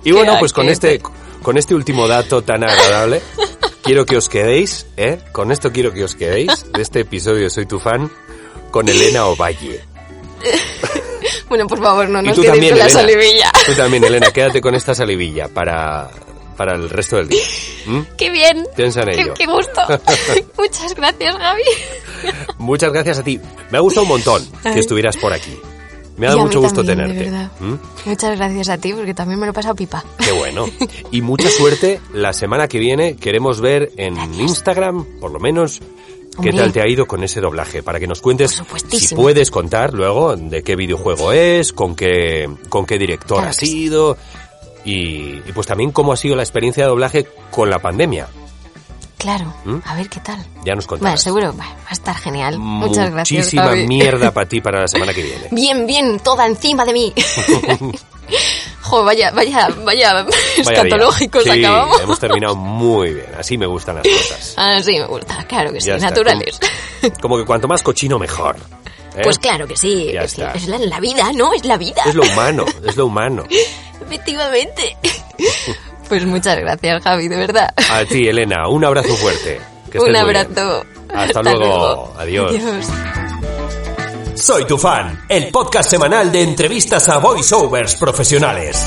[0.04, 1.00] Y bueno, pues con este,
[1.42, 3.20] con este último dato tan agradable,
[3.82, 5.18] quiero que os quedéis, ¿eh?
[5.32, 8.10] Con esto quiero que os quedéis de este episodio de Soy tu fan
[8.70, 9.80] con Elena Ovalle.
[11.48, 13.00] Bueno, por favor, no nos quedéis también, con la Elena.
[13.00, 13.52] salivilla.
[13.66, 16.08] Tú también, Elena, quédate con esta salivilla para,
[16.56, 17.42] para el resto del día.
[17.86, 18.00] ¿Mm?
[18.16, 18.66] ¡Qué bien!
[18.76, 19.34] Piensa en Qué, ello.
[19.34, 19.80] qué gusto!
[20.56, 21.62] Muchas gracias, Gaby.
[22.58, 23.40] Muchas gracias a ti.
[23.70, 25.58] Me ha gustado un montón que estuvieras por aquí.
[26.20, 27.64] Me ha dado mucho gusto también, tenerte.
[27.64, 27.78] ¿Mm?
[28.04, 30.04] Muchas gracias a ti, porque también me lo he pasado pipa.
[30.22, 30.66] Qué bueno.
[31.10, 31.98] Y mucha suerte.
[32.12, 35.80] La semana que viene queremos ver en Instagram, por lo menos,
[36.42, 37.82] qué tal te ha ido con ese doblaje.
[37.82, 42.84] Para que nos cuentes, si puedes contar luego de qué videojuego es, con qué, con
[42.84, 43.66] qué director Claro ha sí.
[43.66, 44.18] sido.
[44.84, 48.28] Y, y pues también cómo ha sido la experiencia de doblaje con la pandemia.
[49.20, 49.76] Claro, ¿Mm?
[49.84, 50.38] a ver qué tal.
[50.64, 51.22] Ya nos Bueno, contarás.
[51.22, 52.58] seguro, va a estar genial.
[52.58, 53.38] Muchas gracias.
[53.38, 53.86] Muchísima Javi.
[53.86, 55.48] mierda para ti para la semana que viene.
[55.52, 57.14] Bien, bien, toda encima de mí.
[58.82, 60.24] Jo, vaya, vaya, vaya,
[60.56, 61.44] escatológicos.
[61.44, 62.00] Sí, acabamos.
[62.00, 63.26] hemos terminado muy bien.
[63.38, 64.54] Así me gustan las cosas.
[64.56, 66.58] Ah, sí, me gusta, claro que sí, Ya naturales.
[67.20, 68.56] Como que cuanto más cochino, mejor.
[69.16, 69.20] ¿eh?
[69.22, 70.52] Pues claro que sí, es, está.
[70.52, 71.52] es la, la vida, ¿no?
[71.52, 72.02] Es la vida.
[72.06, 73.44] Es lo humano, es lo humano.
[74.00, 74.96] Efectivamente.
[76.10, 77.72] Pues muchas gracias, Javi, de verdad.
[77.88, 79.60] A ti, Elena, un abrazo fuerte.
[79.92, 80.84] Que Un abrazo.
[81.08, 82.12] Hasta, luego.
[82.18, 82.50] Adiós.
[82.50, 82.86] Adiós.
[84.34, 88.84] Soy tu fan, el podcast semanal de entrevistas a voiceovers profesionales.